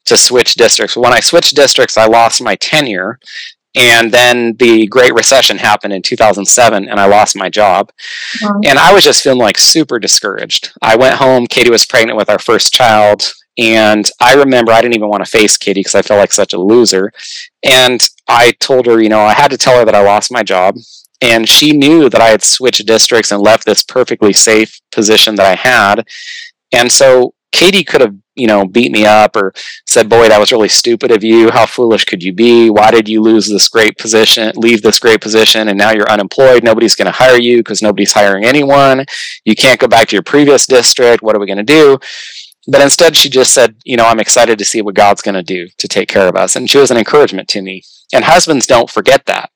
to 0.06 0.16
switch 0.16 0.54
districts. 0.54 0.96
When 0.96 1.12
I 1.12 1.20
switched 1.20 1.56
districts, 1.56 1.96
I 1.96 2.06
lost 2.06 2.42
my 2.42 2.56
tenure 2.56 3.18
and 3.74 4.12
then 4.12 4.54
the 4.58 4.86
Great 4.86 5.14
Recession 5.14 5.58
happened 5.58 5.92
in 5.92 6.02
2007, 6.02 6.88
and 6.88 7.00
I 7.00 7.06
lost 7.06 7.36
my 7.36 7.50
job. 7.50 7.90
Wow. 8.40 8.60
And 8.64 8.78
I 8.78 8.92
was 8.92 9.02
just 9.02 9.22
feeling 9.22 9.40
like 9.40 9.58
super 9.58 9.98
discouraged. 9.98 10.72
I 10.80 10.96
went 10.96 11.16
home. 11.16 11.46
Katie 11.46 11.70
was 11.70 11.84
pregnant 11.84 12.16
with 12.16 12.30
our 12.30 12.38
first 12.38 12.72
child. 12.72 13.32
And 13.56 14.08
I 14.20 14.34
remember 14.34 14.72
I 14.72 14.80
didn't 14.80 14.94
even 14.94 15.08
want 15.08 15.24
to 15.24 15.30
face 15.30 15.56
Katie 15.56 15.80
because 15.80 15.94
I 15.94 16.02
felt 16.02 16.18
like 16.18 16.32
such 16.32 16.52
a 16.52 16.60
loser. 16.60 17.12
And 17.64 18.00
I 18.28 18.52
told 18.60 18.86
her, 18.86 19.00
you 19.00 19.08
know, 19.08 19.20
I 19.20 19.32
had 19.32 19.50
to 19.50 19.58
tell 19.58 19.78
her 19.78 19.84
that 19.84 19.94
I 19.94 20.02
lost 20.02 20.32
my 20.32 20.42
job. 20.42 20.76
And 21.20 21.48
she 21.48 21.72
knew 21.72 22.08
that 22.10 22.20
I 22.20 22.28
had 22.28 22.42
switched 22.42 22.86
districts 22.86 23.32
and 23.32 23.40
left 23.40 23.64
this 23.64 23.82
perfectly 23.82 24.32
safe 24.32 24.80
position 24.92 25.36
that 25.36 25.46
I 25.46 25.54
had. 25.54 26.06
And 26.72 26.90
so 26.90 27.34
Katie 27.52 27.84
could 27.84 28.00
have, 28.00 28.16
you 28.34 28.48
know, 28.48 28.66
beat 28.66 28.90
me 28.90 29.06
up 29.06 29.36
or 29.36 29.54
said, 29.86 30.08
"Boy, 30.08 30.28
that 30.28 30.40
was 30.40 30.50
really 30.50 30.68
stupid 30.68 31.12
of 31.12 31.22
you. 31.22 31.50
How 31.50 31.66
foolish 31.66 32.04
could 32.04 32.20
you 32.20 32.32
be? 32.32 32.68
Why 32.68 32.90
did 32.90 33.08
you 33.08 33.22
lose 33.22 33.48
this 33.48 33.68
great 33.68 33.96
position, 33.96 34.52
leave 34.56 34.82
this 34.82 34.98
great 34.98 35.20
position, 35.20 35.68
and 35.68 35.78
now 35.78 35.92
you're 35.92 36.10
unemployed? 36.10 36.64
Nobody's 36.64 36.96
going 36.96 37.06
to 37.06 37.12
hire 37.12 37.40
you 37.40 37.58
because 37.58 37.80
nobody's 37.80 38.12
hiring 38.12 38.44
anyone. 38.44 39.06
You 39.44 39.54
can't 39.54 39.78
go 39.78 39.86
back 39.86 40.08
to 40.08 40.16
your 40.16 40.24
previous 40.24 40.66
district. 40.66 41.22
What 41.22 41.36
are 41.36 41.40
we 41.40 41.46
going 41.46 41.58
to 41.58 41.62
do?" 41.62 42.00
But 42.66 42.80
instead, 42.80 43.14
she 43.14 43.28
just 43.28 43.54
said, 43.54 43.76
"You 43.84 43.96
know, 43.96 44.06
I'm 44.06 44.20
excited 44.20 44.58
to 44.58 44.64
see 44.64 44.82
what 44.82 44.96
God's 44.96 45.22
going 45.22 45.36
to 45.36 45.42
do 45.42 45.68
to 45.78 45.86
take 45.86 46.08
care 46.08 46.26
of 46.26 46.34
us." 46.34 46.56
And 46.56 46.68
she 46.68 46.78
was 46.78 46.90
an 46.90 46.96
encouragement 46.96 47.46
to 47.50 47.62
me. 47.62 47.84
And 48.12 48.24
husbands 48.24 48.66
don't 48.66 48.90
forget 48.90 49.26
that. 49.26 49.50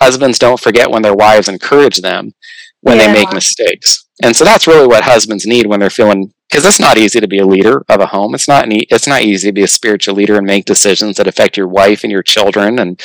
Husbands 0.00 0.38
don't 0.38 0.60
forget 0.60 0.90
when 0.90 1.02
their 1.02 1.14
wives 1.14 1.48
encourage 1.48 1.98
them 1.98 2.32
when 2.80 2.98
yeah. 2.98 3.06
they 3.06 3.12
make 3.12 3.32
mistakes. 3.32 4.06
And 4.22 4.36
so 4.36 4.44
that's 4.44 4.66
really 4.66 4.86
what 4.86 5.04
husbands 5.04 5.46
need 5.46 5.66
when 5.66 5.80
they're 5.80 5.90
feeling 5.90 6.32
because 6.48 6.64
it's 6.64 6.78
not 6.78 6.98
easy 6.98 7.18
to 7.20 7.26
be 7.26 7.38
a 7.38 7.46
leader 7.46 7.84
of 7.88 8.00
a 8.00 8.06
home. 8.06 8.34
It's 8.34 8.46
not 8.46 8.66
it's 8.68 9.08
not 9.08 9.22
easy 9.22 9.48
to 9.48 9.52
be 9.52 9.62
a 9.62 9.68
spiritual 9.68 10.14
leader 10.14 10.36
and 10.36 10.46
make 10.46 10.66
decisions 10.66 11.16
that 11.16 11.26
affect 11.26 11.56
your 11.56 11.66
wife 11.66 12.04
and 12.04 12.12
your 12.12 12.22
children 12.22 12.78
and 12.78 13.00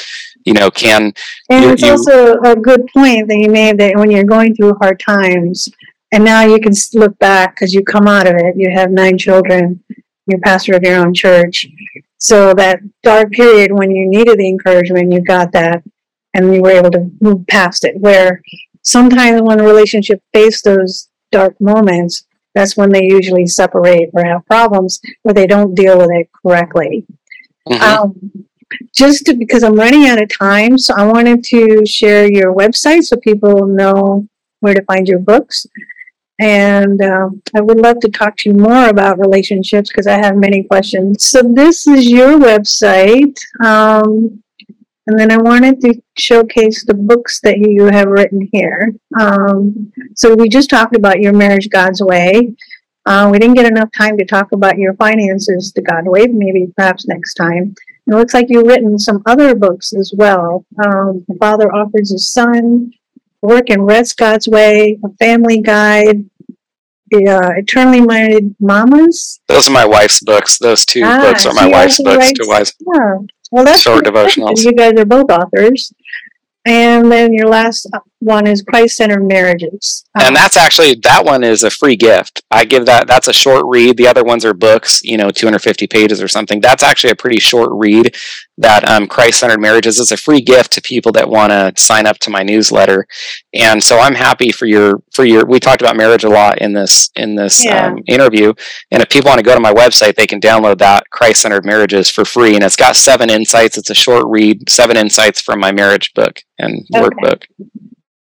you 0.46 0.54
know 0.54 0.70
can 0.70 1.14
and 1.50 1.66
it's 1.66 1.82
you, 1.82 1.92
also 1.92 2.40
a 2.42 2.56
good 2.56 2.88
point 2.94 3.28
that 3.28 3.38
you 3.38 3.50
made 3.50 3.78
that 3.78 3.96
when 3.96 4.12
you're 4.12 4.24
going 4.24 4.56
through 4.56 4.74
hard 4.82 5.00
times 5.00 5.68
and 6.12 6.24
now 6.24 6.44
you 6.44 6.60
can 6.60 6.74
look 6.94 7.18
back 7.20 7.56
because 7.56 7.74
you 7.74 7.84
come 7.84 8.08
out 8.08 8.28
of 8.28 8.36
it 8.36 8.56
you 8.56 8.70
have 8.74 8.92
nine 8.92 9.18
children 9.18 9.84
you're 10.28 10.40
pastor 10.40 10.76
of 10.76 10.84
your 10.84 10.96
own 10.96 11.14
church 11.14 11.68
so 12.18 12.54
that 12.54 12.80
dark 13.04 13.32
period 13.32 13.72
when 13.72 13.92
you 13.92 14.10
needed 14.10 14.38
the 14.38 14.48
encouragement 14.48 15.12
you 15.12 15.22
got 15.22 15.52
that 15.52 15.84
and 16.40 16.56
you 16.56 16.62
were 16.62 16.72
able 16.72 16.92
to 16.92 17.12
move 17.20 17.46
past 17.48 17.84
it 17.84 17.96
where 18.00 18.42
sometimes 18.82 19.42
when 19.42 19.60
a 19.60 19.64
relationship 19.64 20.22
faces 20.34 20.62
those 20.62 21.10
dark 21.32 21.60
moments, 21.60 22.26
that's 22.56 22.78
when 22.78 22.90
they 22.90 23.04
usually 23.04 23.46
separate 23.46 24.10
or 24.14 24.24
have 24.24 24.46
problems 24.46 25.00
where 25.24 25.34
they 25.34 25.48
don't 25.48 25.76
deal 25.76 25.98
with 25.98 26.10
it 26.12 26.30
correctly. 26.42 27.06
Mm-hmm. 27.68 27.84
Um, 27.84 28.46
just 28.96 29.26
to, 29.26 29.34
because 29.34 29.64
I'm 29.64 29.76
running 29.76 30.08
out 30.08 30.22
of 30.22 30.30
time, 30.30 30.78
so 30.78 30.94
I 30.96 31.06
wanted 31.06 31.44
to 31.46 31.86
share 31.86 32.32
your 32.32 32.54
website 32.54 33.04
so 33.04 33.18
people 33.18 33.68
know 33.68 34.28
where 34.62 34.74
to 34.74 34.84
find 34.84 35.08
your 35.08 35.20
books. 35.20 35.66
And 36.40 37.02
um, 37.02 37.42
I 37.54 37.60
would 37.60 37.80
love 37.80 38.00
to 38.00 38.10
talk 38.10 38.38
to 38.38 38.50
you 38.50 38.56
more 38.56 38.88
about 38.88 39.20
relationships 39.20 39.90
because 39.90 40.08
I 40.08 40.18
have 40.18 40.38
many 40.38 40.64
questions. 40.64 41.26
So, 41.26 41.42
this 41.44 41.86
is 41.86 42.10
your 42.10 42.40
website. 42.40 43.38
Um, 43.62 44.42
and 45.10 45.18
then 45.18 45.32
I 45.32 45.38
wanted 45.38 45.82
to 45.82 46.00
showcase 46.20 46.86
the 46.86 46.94
books 46.94 47.40
that 47.42 47.58
you 47.58 47.86
have 47.86 48.10
written 48.10 48.48
here. 48.52 48.94
Um, 49.20 49.92
so 50.16 50.36
we 50.36 50.48
just 50.48 50.70
talked 50.70 50.96
about 50.96 51.20
your 51.20 51.34
marriage 51.34 51.68
God's 51.72 52.00
way. 52.00 52.54
Uh, 53.08 53.28
we 53.32 53.40
didn't 53.40 53.56
get 53.56 53.66
enough 53.66 53.90
time 53.98 54.20
to 54.20 54.26
talk 54.26 54.52
about 54.52 54.78
your 54.78 54.94
finances 54.94 55.74
the 55.74 55.82
God 55.82 56.04
way. 56.06 56.28
Maybe 56.28 56.72
perhaps 56.78 57.08
next 57.08 57.34
time. 57.34 57.74
It 58.06 58.14
looks 58.14 58.36
like 58.36 58.48
you've 58.50 58.68
written 58.68 59.00
some 59.00 59.24
other 59.26 59.56
books 59.56 59.94
as 59.94 60.14
well. 60.16 60.64
Um, 60.86 61.26
the 61.28 61.36
Father 61.40 61.74
offers 61.74 62.12
His 62.12 62.32
Son, 62.32 62.92
Work 63.42 63.72
and 63.72 63.88
Rest 63.88 64.16
God's 64.16 64.48
Way, 64.48 65.00
A 65.04 65.10
Family 65.16 65.60
Guide, 65.60 66.30
the 67.10 67.28
uh, 67.28 67.50
Eternally 67.58 68.02
Minded 68.02 68.56
Mamas. 68.60 69.40
Those 69.48 69.68
are 69.68 69.74
my 69.74 69.86
wife's 69.86 70.22
books. 70.24 70.60
Those 70.60 70.86
two 70.86 71.02
ah, 71.04 71.20
books 71.20 71.48
are 71.48 71.54
my 71.56 71.66
wife's 71.66 72.00
books. 72.00 72.18
Writes, 72.18 72.40
two 72.40 72.48
wives. 72.48 72.76
Yeah. 72.80 73.18
Well, 73.52 73.66
that's 73.66 73.82
short 73.82 74.06
devotionals. 74.06 74.64
You 74.64 74.74
guys 74.74 74.94
are 74.98 75.06
both 75.06 75.32
authors. 75.32 75.92
And 76.66 77.10
then 77.10 77.34
your 77.34 77.48
last 77.48 77.88
one 78.20 78.46
is 78.46 78.62
Christ 78.62 78.98
centered 78.98 79.26
marriages. 79.26 80.06
Um, 80.20 80.28
and 80.28 80.36
that's 80.36 80.58
actually, 80.58 80.96
that 81.04 81.24
one 81.24 81.44
is 81.44 81.64
a 81.64 81.70
free 81.70 81.96
gift. 81.96 82.44
I 82.52 82.66
give 82.66 82.86
that, 82.86 83.08
that's 83.08 83.30
a 83.30 83.34
short 83.34 83.66
read. 83.66 83.96
The 83.98 84.08
other 84.08 84.26
ones 84.26 84.44
are 84.44 84.54
books, 84.54 85.02
you 85.04 85.18
know, 85.18 85.32
250 85.32 85.88
pages 85.88 86.22
or 86.22 86.28
something. 86.28 86.60
That's 86.60 86.84
actually 86.84 87.12
a 87.12 87.16
pretty 87.16 87.40
short 87.40 87.70
read 87.72 88.16
that 88.60 88.88
um, 88.88 89.08
Christ 89.08 89.40
centered 89.40 89.62
marriages 89.62 90.00
is 90.00 90.12
a 90.12 90.18
free 90.18 90.42
gift 90.42 90.74
to 90.74 90.82
people 90.82 91.12
that 91.14 91.30
want 91.30 91.52
to 91.52 91.74
sign 91.82 92.06
up 92.06 92.20
to 92.20 92.30
my 92.30 92.44
newsletter. 92.44 93.08
And 93.54 93.82
so 93.82 93.98
I'm 94.00 94.16
happy 94.16 94.52
for 94.52 94.66
your, 94.66 95.02
for 95.14 95.26
your, 95.26 95.46
we 95.46 95.60
talked 95.60 95.82
about 95.82 95.96
marriage 95.96 96.26
a 96.26 96.30
lot 96.30 96.60
in 96.60 96.74
this, 96.74 97.10
in 97.16 97.36
this 97.36 97.64
yeah. 97.64 97.88
um, 97.88 98.04
interview. 98.08 98.54
And 98.92 99.02
if 99.02 99.10
people 99.10 99.30
want 99.30 99.40
to 99.40 99.46
go 99.46 99.54
to 99.54 99.62
my 99.62 99.74
website, 99.74 100.16
they 100.16 100.28
can 100.28 100.42
download 100.42 100.78
that 100.80 101.10
Christ 101.10 101.42
centered 101.42 101.66
marriages 101.66 102.10
for 102.10 102.26
free. 102.26 102.56
And 102.56 102.64
it's 102.64 102.76
got 102.76 102.96
seven 102.98 103.30
insights. 103.30 103.78
It's 103.78 103.90
a 103.90 103.96
short 103.96 104.26
read, 104.28 104.70
seven 104.70 104.98
insights 104.98 105.42
from 105.42 105.60
my 105.60 105.72
marriage 105.72 106.14
book 106.14 106.42
and 106.60 106.86
okay. 106.94 107.02
workbook. 107.02 107.44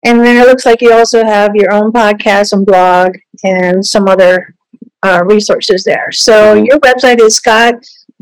And 0.04 0.20
then 0.20 0.36
it 0.36 0.46
looks 0.46 0.66
like 0.66 0.82
you 0.82 0.92
also 0.92 1.24
have 1.24 1.56
your 1.56 1.72
own 1.72 1.90
podcast 1.92 2.52
and 2.52 2.64
blog 2.64 3.16
and 3.42 3.84
some 3.84 4.06
other 4.06 4.54
uh, 5.02 5.24
resources 5.24 5.82
there. 5.84 6.12
So 6.12 6.56
mm-hmm. 6.56 6.66
your 6.66 6.78
website 6.80 7.20
is 7.20 7.40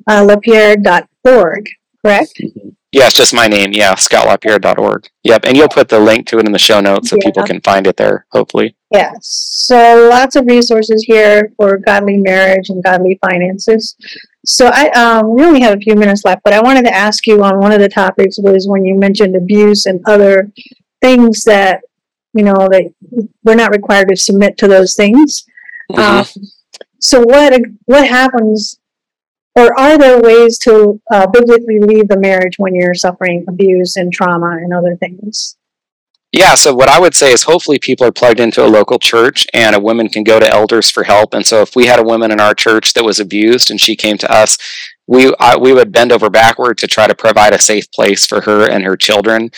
scottlapierre.org, 0.08 1.68
correct? 2.04 2.40
Yeah, 2.92 3.06
it's 3.06 3.16
just 3.16 3.34
my 3.34 3.48
name. 3.48 3.72
Yeah, 3.72 3.94
scottlapierre.org. 3.94 5.08
Yep, 5.24 5.44
and 5.46 5.56
you'll 5.56 5.68
put 5.68 5.88
the 5.88 5.98
link 5.98 6.28
to 6.28 6.38
it 6.38 6.46
in 6.46 6.52
the 6.52 6.58
show 6.58 6.80
notes 6.80 7.10
so 7.10 7.16
yeah. 7.16 7.26
people 7.26 7.42
can 7.42 7.60
find 7.60 7.88
it 7.88 7.96
there, 7.96 8.26
hopefully. 8.30 8.76
Yes. 8.92 9.26
So 9.26 10.08
lots 10.08 10.36
of 10.36 10.46
resources 10.46 11.02
here 11.02 11.50
for 11.56 11.78
godly 11.78 12.18
marriage 12.18 12.68
and 12.68 12.84
godly 12.84 13.18
finances. 13.20 13.96
So 14.46 14.70
I 14.72 14.90
um, 14.90 15.34
we 15.34 15.42
only 15.42 15.60
have 15.62 15.76
a 15.76 15.80
few 15.80 15.96
minutes 15.96 16.24
left, 16.24 16.42
but 16.44 16.52
I 16.52 16.60
wanted 16.60 16.84
to 16.84 16.94
ask 16.94 17.26
you 17.26 17.42
on 17.42 17.58
one 17.58 17.72
of 17.72 17.80
the 17.80 17.88
topics 17.88 18.38
was 18.38 18.68
when 18.68 18.84
you 18.84 18.94
mentioned 18.94 19.34
abuse 19.34 19.86
and 19.86 20.00
other 20.06 20.52
things 21.02 21.42
that 21.44 21.82
you 22.32 22.44
know 22.44 22.68
that 22.70 22.92
we're 23.42 23.56
not 23.56 23.72
required 23.72 24.08
to 24.10 24.16
submit 24.16 24.58
to 24.58 24.68
those 24.68 24.94
things. 24.94 25.44
Mm-hmm. 25.90 26.40
Um, 26.40 26.46
so 27.00 27.22
what 27.22 27.60
what 27.86 28.06
happens, 28.06 28.78
or 29.56 29.78
are 29.78 29.96
there 29.98 30.20
ways 30.20 30.58
to 30.60 31.00
uh, 31.12 31.26
biblically 31.26 31.78
leave 31.80 32.08
the 32.08 32.18
marriage 32.18 32.58
when 32.58 32.74
you're 32.74 32.94
suffering 32.94 33.44
abuse 33.48 33.96
and 33.96 34.12
trauma 34.12 34.58
and 34.60 34.72
other 34.72 34.96
things? 34.96 35.56
Yeah, 36.32 36.56
so 36.56 36.74
what 36.74 36.88
I 36.88 36.98
would 36.98 37.14
say 37.14 37.32
is 37.32 37.44
hopefully 37.44 37.78
people 37.78 38.04
are 38.04 38.12
plugged 38.12 38.40
into 38.40 38.64
a 38.64 38.66
local 38.66 38.98
church 38.98 39.46
and 39.54 39.76
a 39.76 39.80
woman 39.80 40.08
can 40.08 40.24
go 40.24 40.40
to 40.40 40.52
elders 40.52 40.90
for 40.90 41.04
help. 41.04 41.32
And 41.32 41.46
so 41.46 41.62
if 41.62 41.76
we 41.76 41.86
had 41.86 42.00
a 42.00 42.04
woman 42.04 42.32
in 42.32 42.40
our 42.40 42.54
church 42.54 42.92
that 42.94 43.04
was 43.04 43.20
abused 43.20 43.70
and 43.70 43.80
she 43.80 43.94
came 43.94 44.18
to 44.18 44.32
us, 44.32 44.58
we 45.06 45.32
I, 45.38 45.56
we 45.56 45.72
would 45.72 45.92
bend 45.92 46.10
over 46.10 46.28
backward 46.30 46.78
to 46.78 46.88
try 46.88 47.06
to 47.06 47.14
provide 47.14 47.52
a 47.52 47.60
safe 47.60 47.88
place 47.92 48.26
for 48.26 48.40
her 48.40 48.68
and 48.68 48.84
her 48.84 48.96
children. 48.96 49.50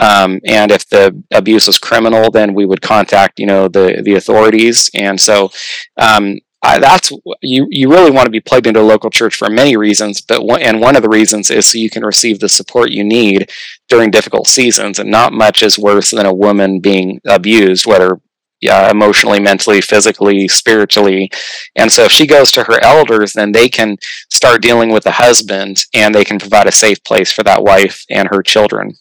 Um, 0.00 0.40
and 0.44 0.72
if 0.72 0.88
the 0.88 1.22
abuse 1.32 1.68
was 1.68 1.78
criminal, 1.78 2.32
then 2.32 2.52
we 2.52 2.66
would 2.66 2.82
contact 2.82 3.38
you 3.38 3.46
know 3.46 3.68
the 3.68 4.02
the 4.02 4.14
authorities. 4.14 4.90
And 4.94 5.20
so 5.20 5.52
um, 5.98 6.40
I, 6.64 6.78
that's 6.78 7.12
you. 7.42 7.66
You 7.70 7.90
really 7.90 8.10
want 8.10 8.24
to 8.24 8.30
be 8.30 8.40
plugged 8.40 8.66
into 8.66 8.80
a 8.80 8.82
local 8.82 9.10
church 9.10 9.36
for 9.36 9.50
many 9.50 9.76
reasons, 9.76 10.22
but 10.22 10.44
one, 10.44 10.62
and 10.62 10.80
one 10.80 10.96
of 10.96 11.02
the 11.02 11.10
reasons 11.10 11.50
is 11.50 11.66
so 11.66 11.78
you 11.78 11.90
can 11.90 12.04
receive 12.04 12.40
the 12.40 12.48
support 12.48 12.90
you 12.90 13.04
need 13.04 13.50
during 13.88 14.10
difficult 14.10 14.46
seasons. 14.46 14.98
And 14.98 15.10
not 15.10 15.34
much 15.34 15.62
is 15.62 15.78
worse 15.78 16.10
than 16.10 16.24
a 16.24 16.32
woman 16.32 16.80
being 16.80 17.20
abused, 17.26 17.86
whether 17.86 18.18
emotionally, 18.62 19.40
mentally, 19.40 19.82
physically, 19.82 20.48
spiritually. 20.48 21.30
And 21.76 21.92
so 21.92 22.04
if 22.04 22.12
she 22.12 22.26
goes 22.26 22.50
to 22.52 22.64
her 22.64 22.82
elders, 22.82 23.34
then 23.34 23.52
they 23.52 23.68
can 23.68 23.98
start 24.30 24.62
dealing 24.62 24.90
with 24.90 25.04
the 25.04 25.10
husband 25.10 25.84
and 25.92 26.14
they 26.14 26.24
can 26.24 26.38
provide 26.38 26.66
a 26.66 26.72
safe 26.72 27.02
place 27.04 27.30
for 27.30 27.42
that 27.42 27.62
wife 27.62 28.06
and 28.08 28.28
her 28.30 28.42
children. 28.42 28.94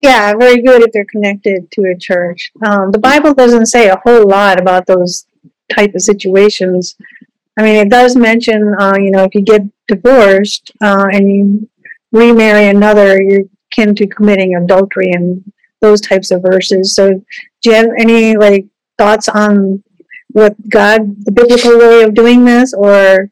Yeah, 0.00 0.34
very 0.34 0.60
good 0.60 0.82
if 0.82 0.90
they're 0.90 1.04
connected 1.04 1.70
to 1.70 1.82
a 1.82 1.96
church. 1.96 2.50
Um, 2.66 2.90
the 2.90 2.98
Bible 2.98 3.32
doesn't 3.32 3.66
say 3.66 3.88
a 3.88 4.00
whole 4.04 4.26
lot 4.26 4.60
about 4.60 4.86
those 4.86 5.26
type 5.74 5.94
of 5.94 6.02
situations. 6.02 6.96
I 7.58 7.62
mean, 7.62 7.76
it 7.76 7.90
does 7.90 8.16
mention, 8.16 8.74
uh, 8.78 8.94
you 8.96 9.10
know, 9.10 9.24
if 9.24 9.34
you 9.34 9.42
get 9.42 9.62
divorced 9.88 10.72
uh, 10.82 11.06
and 11.12 11.30
you 11.30 11.68
remarry 12.12 12.68
another, 12.68 13.20
you're 13.20 13.44
akin 13.72 13.94
to 13.96 14.06
committing 14.06 14.54
adultery 14.54 15.10
and 15.12 15.44
those 15.80 16.00
types 16.00 16.30
of 16.30 16.42
verses. 16.42 16.94
So, 16.94 17.10
do 17.62 17.70
you 17.70 17.72
have 17.72 17.88
any 17.98 18.36
like 18.36 18.66
thoughts 18.98 19.28
on 19.28 19.82
what 20.28 20.56
God, 20.68 21.14
the 21.24 21.32
biblical 21.32 21.78
way 21.78 22.02
of 22.02 22.14
doing 22.14 22.44
this, 22.44 22.72
or? 22.72 23.30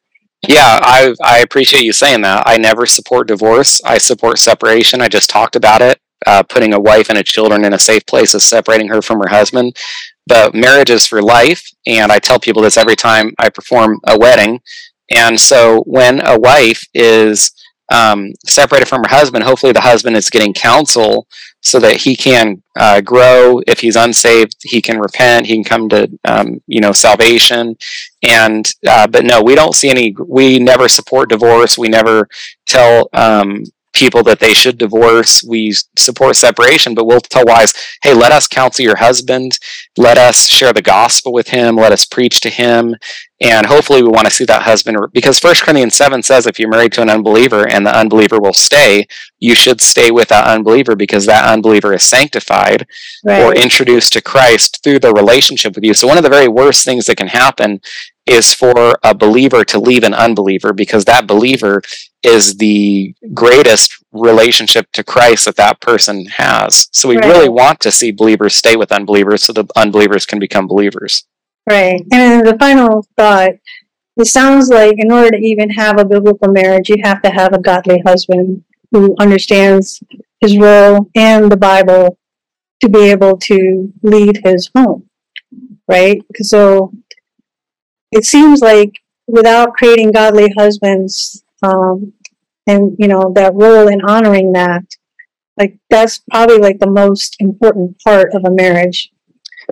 Yeah, 0.48 0.80
I 0.82 1.14
I 1.22 1.38
appreciate 1.40 1.84
you 1.84 1.92
saying 1.92 2.22
that. 2.22 2.44
I 2.46 2.56
never 2.56 2.86
support 2.86 3.28
divorce. 3.28 3.80
I 3.84 3.98
support 3.98 4.38
separation. 4.38 5.00
I 5.00 5.08
just 5.08 5.30
talked 5.30 5.56
about 5.56 5.82
it. 5.82 6.00
Uh, 6.26 6.42
putting 6.42 6.74
a 6.74 6.80
wife 6.80 7.08
and 7.08 7.18
a 7.18 7.22
children 7.22 7.64
in 7.64 7.72
a 7.72 7.78
safe 7.78 8.04
place 8.06 8.34
is 8.34 8.44
separating 8.44 8.88
her 8.88 9.00
from 9.00 9.20
her 9.20 9.28
husband. 9.28 9.74
But 10.26 10.54
marriage 10.54 10.90
is 10.90 11.06
for 11.06 11.22
life, 11.22 11.66
and 11.86 12.12
I 12.12 12.18
tell 12.18 12.38
people 12.38 12.62
this 12.62 12.76
every 12.76 12.96
time 12.96 13.32
I 13.38 13.48
perform 13.48 14.00
a 14.06 14.18
wedding. 14.18 14.60
And 15.10 15.40
so, 15.40 15.82
when 15.86 16.24
a 16.24 16.38
wife 16.38 16.82
is 16.94 17.50
um, 17.92 18.32
separated 18.46 18.86
from 18.86 19.02
her 19.02 19.08
husband, 19.08 19.44
hopefully 19.44 19.72
the 19.72 19.80
husband 19.80 20.16
is 20.16 20.30
getting 20.30 20.54
counsel 20.54 21.26
so 21.62 21.78
that 21.80 21.96
he 21.96 22.16
can 22.16 22.62
uh, 22.78 23.00
grow. 23.00 23.60
If 23.66 23.80
he's 23.80 23.96
unsaved, 23.96 24.56
he 24.62 24.80
can 24.80 24.98
repent. 24.98 25.46
He 25.46 25.54
can 25.54 25.64
come 25.64 25.88
to 25.90 26.08
um, 26.24 26.62
you 26.66 26.80
know 26.80 26.92
salvation. 26.92 27.76
And 28.22 28.70
uh, 28.88 29.06
but 29.08 29.24
no, 29.24 29.42
we 29.42 29.54
don't 29.54 29.74
see 29.74 29.90
any. 29.90 30.14
We 30.24 30.58
never 30.58 30.88
support 30.88 31.30
divorce. 31.30 31.76
We 31.76 31.88
never 31.88 32.28
tell 32.66 33.08
um, 33.12 33.64
people 33.92 34.22
that 34.24 34.40
they 34.40 34.54
should 34.54 34.78
divorce. 34.78 35.42
We 35.42 35.74
support 35.98 36.36
separation, 36.36 36.94
but 36.94 37.06
we'll 37.06 37.20
tell 37.20 37.44
wives, 37.46 37.74
hey, 38.02 38.14
let 38.14 38.32
us 38.32 38.46
counsel 38.46 38.84
your 38.84 38.96
husband. 38.96 39.58
Let 39.96 40.18
us 40.18 40.48
share 40.48 40.72
the 40.72 40.82
gospel 40.82 41.32
with 41.32 41.48
him. 41.48 41.76
Let 41.76 41.92
us 41.92 42.04
preach 42.04 42.40
to 42.40 42.50
him. 42.50 42.94
And 43.42 43.66
hopefully 43.66 44.02
we 44.02 44.08
want 44.10 44.26
to 44.26 44.30
see 44.30 44.44
that 44.44 44.62
husband 44.62 44.98
because 45.12 45.38
First 45.38 45.62
Corinthians 45.62 45.94
7 45.94 46.22
says 46.22 46.46
if 46.46 46.58
you're 46.58 46.68
married 46.68 46.92
to 46.92 47.02
an 47.02 47.08
unbeliever 47.08 47.66
and 47.66 47.86
the 47.86 47.96
unbeliever 47.96 48.38
will 48.38 48.52
stay, 48.52 49.06
you 49.38 49.54
should 49.54 49.80
stay 49.80 50.10
with 50.10 50.28
that 50.28 50.46
unbeliever 50.46 50.94
because 50.94 51.24
that 51.24 51.50
unbeliever 51.50 51.94
is 51.94 52.02
sanctified 52.02 52.86
right. 53.24 53.42
or 53.42 53.54
introduced 53.54 54.12
to 54.12 54.20
Christ 54.20 54.80
through 54.82 54.98
the 54.98 55.14
relationship 55.14 55.74
with 55.74 55.84
you. 55.84 55.94
So 55.94 56.06
one 56.06 56.18
of 56.18 56.22
the 56.22 56.28
very 56.28 56.48
worst 56.48 56.84
things 56.84 57.06
that 57.06 57.16
can 57.16 57.28
happen 57.28 57.80
is 58.26 58.52
for 58.52 58.94
a 59.02 59.14
believer 59.14 59.64
to 59.64 59.80
leave 59.80 60.04
an 60.04 60.14
unbeliever 60.14 60.72
because 60.72 61.04
that 61.04 61.26
believer 61.26 61.82
is 62.22 62.56
the 62.56 63.14
greatest 63.32 63.92
relationship 64.12 64.86
to 64.92 65.02
Christ 65.02 65.46
that 65.46 65.56
that 65.56 65.80
person 65.80 66.26
has. 66.26 66.88
So 66.92 67.08
we 67.08 67.16
right. 67.16 67.26
really 67.26 67.48
want 67.48 67.80
to 67.80 67.90
see 67.90 68.10
believers 68.10 68.54
stay 68.54 68.76
with 68.76 68.92
unbelievers 68.92 69.44
so 69.44 69.52
the 69.52 69.66
unbelievers 69.74 70.26
can 70.26 70.38
become 70.38 70.66
believers. 70.66 71.24
Right. 71.68 72.02
And 72.12 72.46
the 72.46 72.56
final 72.58 73.06
thought 73.16 73.52
it 74.16 74.26
sounds 74.26 74.68
like 74.68 74.96
in 74.98 75.10
order 75.10 75.30
to 75.30 75.38
even 75.38 75.70
have 75.70 75.98
a 75.98 76.04
biblical 76.04 76.52
marriage, 76.52 76.88
you 76.88 76.96
have 77.02 77.22
to 77.22 77.30
have 77.30 77.52
a 77.52 77.60
godly 77.60 78.00
husband 78.04 78.64
who 78.90 79.14
understands 79.18 80.02
his 80.40 80.58
role 80.58 81.08
and 81.14 81.50
the 81.50 81.56
Bible 81.56 82.18
to 82.80 82.88
be 82.88 83.10
able 83.10 83.36
to 83.38 83.92
lead 84.02 84.40
his 84.44 84.70
home. 84.74 85.08
Right? 85.88 86.22
So 86.36 86.92
it 88.12 88.24
seems 88.24 88.60
like 88.60 89.00
without 89.26 89.74
creating 89.74 90.12
godly 90.12 90.52
husbands, 90.58 91.42
um, 91.62 92.12
and 92.66 92.96
you 92.98 93.08
know 93.08 93.32
that 93.34 93.54
role 93.54 93.88
in 93.88 94.00
honoring 94.02 94.52
that, 94.52 94.84
like 95.58 95.78
that's 95.88 96.18
probably 96.30 96.58
like 96.58 96.78
the 96.78 96.90
most 96.90 97.36
important 97.40 98.00
part 98.02 98.32
of 98.34 98.44
a 98.44 98.50
marriage. 98.50 99.10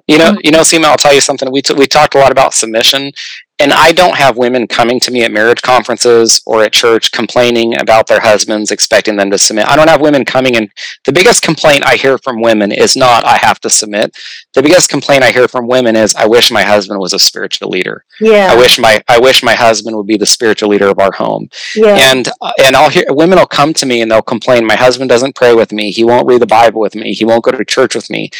You 0.06 0.18
know, 0.18 0.38
you 0.44 0.50
know, 0.50 0.60
Seema, 0.60 0.84
I'll 0.84 0.96
tell 0.96 1.14
you 1.14 1.20
something. 1.20 1.50
We 1.50 1.62
t- 1.62 1.74
we 1.74 1.86
talked 1.86 2.14
a 2.14 2.18
lot 2.18 2.30
about 2.30 2.54
submission, 2.54 3.12
and 3.60 3.72
I 3.72 3.92
don't 3.92 4.16
have 4.16 4.36
women 4.36 4.68
coming 4.68 5.00
to 5.00 5.10
me 5.10 5.24
at 5.24 5.32
marriage 5.32 5.62
conferences 5.62 6.40
or 6.46 6.62
at 6.62 6.72
church 6.72 7.10
complaining 7.10 7.80
about 7.80 8.06
their 8.06 8.20
husbands, 8.20 8.70
expecting 8.70 9.16
them 9.16 9.30
to 9.32 9.38
submit. 9.38 9.68
I 9.68 9.74
don't 9.74 9.88
have 9.88 10.00
women 10.00 10.24
coming 10.24 10.54
in. 10.54 10.70
The 11.04 11.12
biggest 11.12 11.42
complaint 11.42 11.84
I 11.84 11.96
hear 11.96 12.18
from 12.18 12.40
women 12.40 12.70
is 12.70 12.96
not, 12.96 13.24
I 13.24 13.36
have 13.38 13.58
to 13.60 13.70
submit. 13.70 14.16
The 14.54 14.62
biggest 14.62 14.90
complaint 14.90 15.24
I 15.24 15.32
hear 15.32 15.48
from 15.48 15.66
women 15.66 15.96
is, 15.96 16.14
I 16.14 16.26
wish 16.26 16.52
my 16.52 16.62
husband 16.62 17.00
was 17.00 17.12
a 17.12 17.18
spiritual 17.18 17.68
leader. 17.68 18.04
Yeah. 18.20 18.48
I 18.52 18.56
wish 18.56 18.78
my, 18.78 19.02
I 19.08 19.18
wish 19.18 19.42
my 19.42 19.54
husband 19.54 19.96
would 19.96 20.06
be 20.06 20.16
the 20.16 20.26
spiritual 20.26 20.68
leader 20.68 20.88
of 20.88 21.00
our 21.00 21.12
home. 21.12 21.48
Yeah. 21.74 21.96
And, 21.98 22.28
and 22.62 22.76
I'll 22.76 22.90
hear, 22.90 23.04
women 23.08 23.38
will 23.38 23.46
come 23.46 23.74
to 23.74 23.86
me 23.86 24.02
and 24.02 24.10
they'll 24.10 24.22
complain, 24.22 24.64
my 24.64 24.76
husband 24.76 25.08
doesn't 25.08 25.34
pray 25.34 25.54
with 25.54 25.72
me. 25.72 25.90
He 25.90 26.04
won't 26.04 26.28
read 26.28 26.40
the 26.40 26.46
Bible 26.46 26.80
with 26.80 26.94
me. 26.94 27.12
He 27.12 27.24
won't 27.24 27.42
go 27.42 27.50
to 27.50 27.64
church 27.64 27.96
with 27.96 28.08
me. 28.08 28.30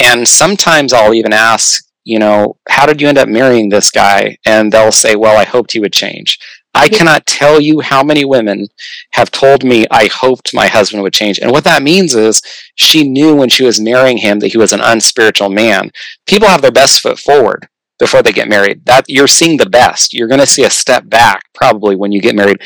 And 0.00 0.26
sometimes 0.26 0.92
I'll 0.92 1.14
even 1.14 1.32
ask, 1.32 1.84
you 2.04 2.18
know, 2.18 2.56
how 2.68 2.86
did 2.86 3.00
you 3.00 3.08
end 3.08 3.18
up 3.18 3.28
marrying 3.28 3.68
this 3.68 3.90
guy? 3.90 4.38
And 4.44 4.70
they'll 4.70 4.92
say, 4.92 5.16
well, 5.16 5.36
I 5.36 5.44
hoped 5.44 5.72
he 5.72 5.80
would 5.80 5.92
change. 5.92 6.38
I 6.76 6.88
cannot 6.88 7.26
tell 7.26 7.60
you 7.60 7.80
how 7.80 8.02
many 8.02 8.24
women 8.24 8.66
have 9.12 9.30
told 9.30 9.62
me 9.62 9.86
I 9.90 10.08
hoped 10.08 10.54
my 10.54 10.66
husband 10.66 11.02
would 11.02 11.12
change. 11.12 11.38
And 11.38 11.52
what 11.52 11.62
that 11.64 11.84
means 11.84 12.16
is 12.16 12.42
she 12.74 13.08
knew 13.08 13.36
when 13.36 13.48
she 13.48 13.62
was 13.62 13.80
marrying 13.80 14.18
him 14.18 14.40
that 14.40 14.48
he 14.48 14.58
was 14.58 14.72
an 14.72 14.80
unspiritual 14.80 15.50
man. 15.50 15.92
People 16.26 16.48
have 16.48 16.62
their 16.62 16.72
best 16.72 17.00
foot 17.00 17.18
forward 17.18 17.68
before 17.98 18.22
they 18.22 18.32
get 18.32 18.48
married. 18.48 18.84
That 18.86 19.04
you're 19.08 19.28
seeing 19.28 19.56
the 19.56 19.68
best. 19.68 20.12
You're 20.12 20.28
going 20.28 20.40
to 20.40 20.46
see 20.46 20.64
a 20.64 20.70
step 20.70 21.08
back 21.08 21.44
probably 21.54 21.96
when 21.96 22.12
you 22.12 22.20
get 22.20 22.34
married. 22.34 22.58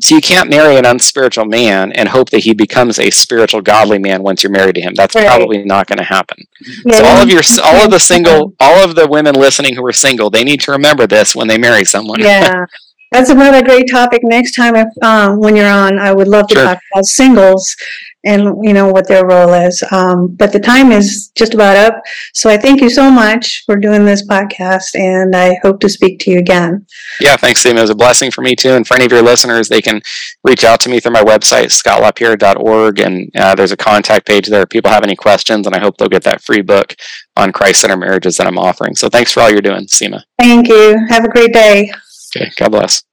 So 0.00 0.14
you 0.14 0.20
can't 0.20 0.50
marry 0.50 0.76
an 0.76 0.84
unspiritual 0.84 1.44
man 1.44 1.92
and 1.92 2.08
hope 2.08 2.30
that 2.30 2.40
he 2.40 2.54
becomes 2.54 2.98
a 2.98 3.10
spiritual 3.10 3.62
godly 3.62 3.98
man 3.98 4.22
once 4.22 4.42
you're 4.42 4.52
married 4.52 4.74
to 4.76 4.80
him. 4.80 4.94
That's 4.94 5.14
right. 5.14 5.26
probably 5.26 5.64
not 5.64 5.86
going 5.86 5.98
to 5.98 6.04
happen. 6.04 6.44
Yeah, 6.84 6.98
so 6.98 7.04
all 7.04 7.22
of 7.22 7.28
your 7.28 7.42
all 7.64 7.84
of 7.84 7.90
the 7.90 8.00
single 8.00 8.54
all 8.60 8.84
of 8.84 8.94
the 8.94 9.06
women 9.06 9.34
listening 9.34 9.74
who 9.74 9.86
are 9.86 9.92
single, 9.92 10.30
they 10.30 10.44
need 10.44 10.60
to 10.62 10.72
remember 10.72 11.06
this 11.06 11.34
when 11.34 11.48
they 11.48 11.58
marry 11.58 11.84
someone. 11.84 12.20
Yeah. 12.20 12.66
That's 13.12 13.28
another 13.28 13.62
great 13.62 13.90
topic. 13.90 14.22
Next 14.24 14.54
time, 14.54 14.74
if 14.74 14.88
um, 15.02 15.38
when 15.38 15.54
you're 15.54 15.68
on, 15.68 15.98
I 15.98 16.14
would 16.14 16.28
love 16.28 16.46
to 16.46 16.54
sure. 16.54 16.64
talk 16.64 16.78
about 16.90 17.04
singles 17.04 17.76
and 18.24 18.64
you 18.64 18.72
know 18.72 18.90
what 18.90 19.08
their 19.08 19.26
role 19.26 19.52
is. 19.54 19.82
Um, 19.90 20.28
but 20.28 20.52
the 20.52 20.60
time 20.60 20.92
is 20.92 21.30
just 21.34 21.54
about 21.54 21.76
up. 21.76 22.02
So 22.34 22.48
I 22.48 22.56
thank 22.56 22.80
you 22.80 22.90
so 22.90 23.10
much 23.10 23.64
for 23.64 23.76
doing 23.76 24.04
this 24.04 24.26
podcast, 24.26 24.94
and 24.94 25.34
I 25.34 25.58
hope 25.62 25.80
to 25.80 25.88
speak 25.88 26.20
to 26.20 26.30
you 26.30 26.38
again. 26.38 26.86
Yeah, 27.20 27.36
thanks, 27.36 27.60
Steve. 27.60 27.76
It 27.76 27.80
was 27.80 27.90
a 27.90 27.94
blessing 27.94 28.30
for 28.30 28.42
me 28.42 28.54
too. 28.54 28.70
And 28.70 28.86
for 28.86 28.94
any 28.94 29.04
of 29.04 29.12
your 29.12 29.22
listeners, 29.22 29.68
they 29.68 29.82
can 29.82 30.00
reach 30.44 30.64
out 30.64 30.80
to 30.80 30.88
me 30.88 31.00
through 31.00 31.12
my 31.12 31.22
website, 31.22 31.66
scottlapierre.org, 31.66 33.00
and 33.00 33.30
uh, 33.36 33.54
there's 33.54 33.72
a 33.72 33.76
contact 33.76 34.26
page 34.26 34.48
there. 34.48 34.62
If 34.62 34.70
people 34.70 34.90
have 34.90 35.04
any 35.04 35.16
questions, 35.16 35.66
and 35.66 35.74
I 35.74 35.80
hope 35.80 35.96
they'll 35.96 36.08
get 36.08 36.24
that 36.24 36.42
free 36.42 36.62
book 36.62 36.94
on 37.36 37.52
Christ-centered 37.52 37.96
marriages 37.96 38.36
that 38.36 38.46
I'm 38.46 38.58
offering. 38.58 38.94
So 38.94 39.08
thanks 39.08 39.32
for 39.32 39.40
all 39.40 39.50
you're 39.50 39.60
doing, 39.60 39.86
Seema. 39.86 40.22
Thank 40.38 40.68
you. 40.68 40.98
Have 41.08 41.24
a 41.24 41.28
great 41.28 41.52
day. 41.52 41.92
Okay. 42.34 42.50
God 42.56 42.70
bless. 42.70 43.04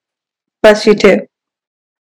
Bless 0.62 0.86
you 0.86 0.96
too. 0.96 1.28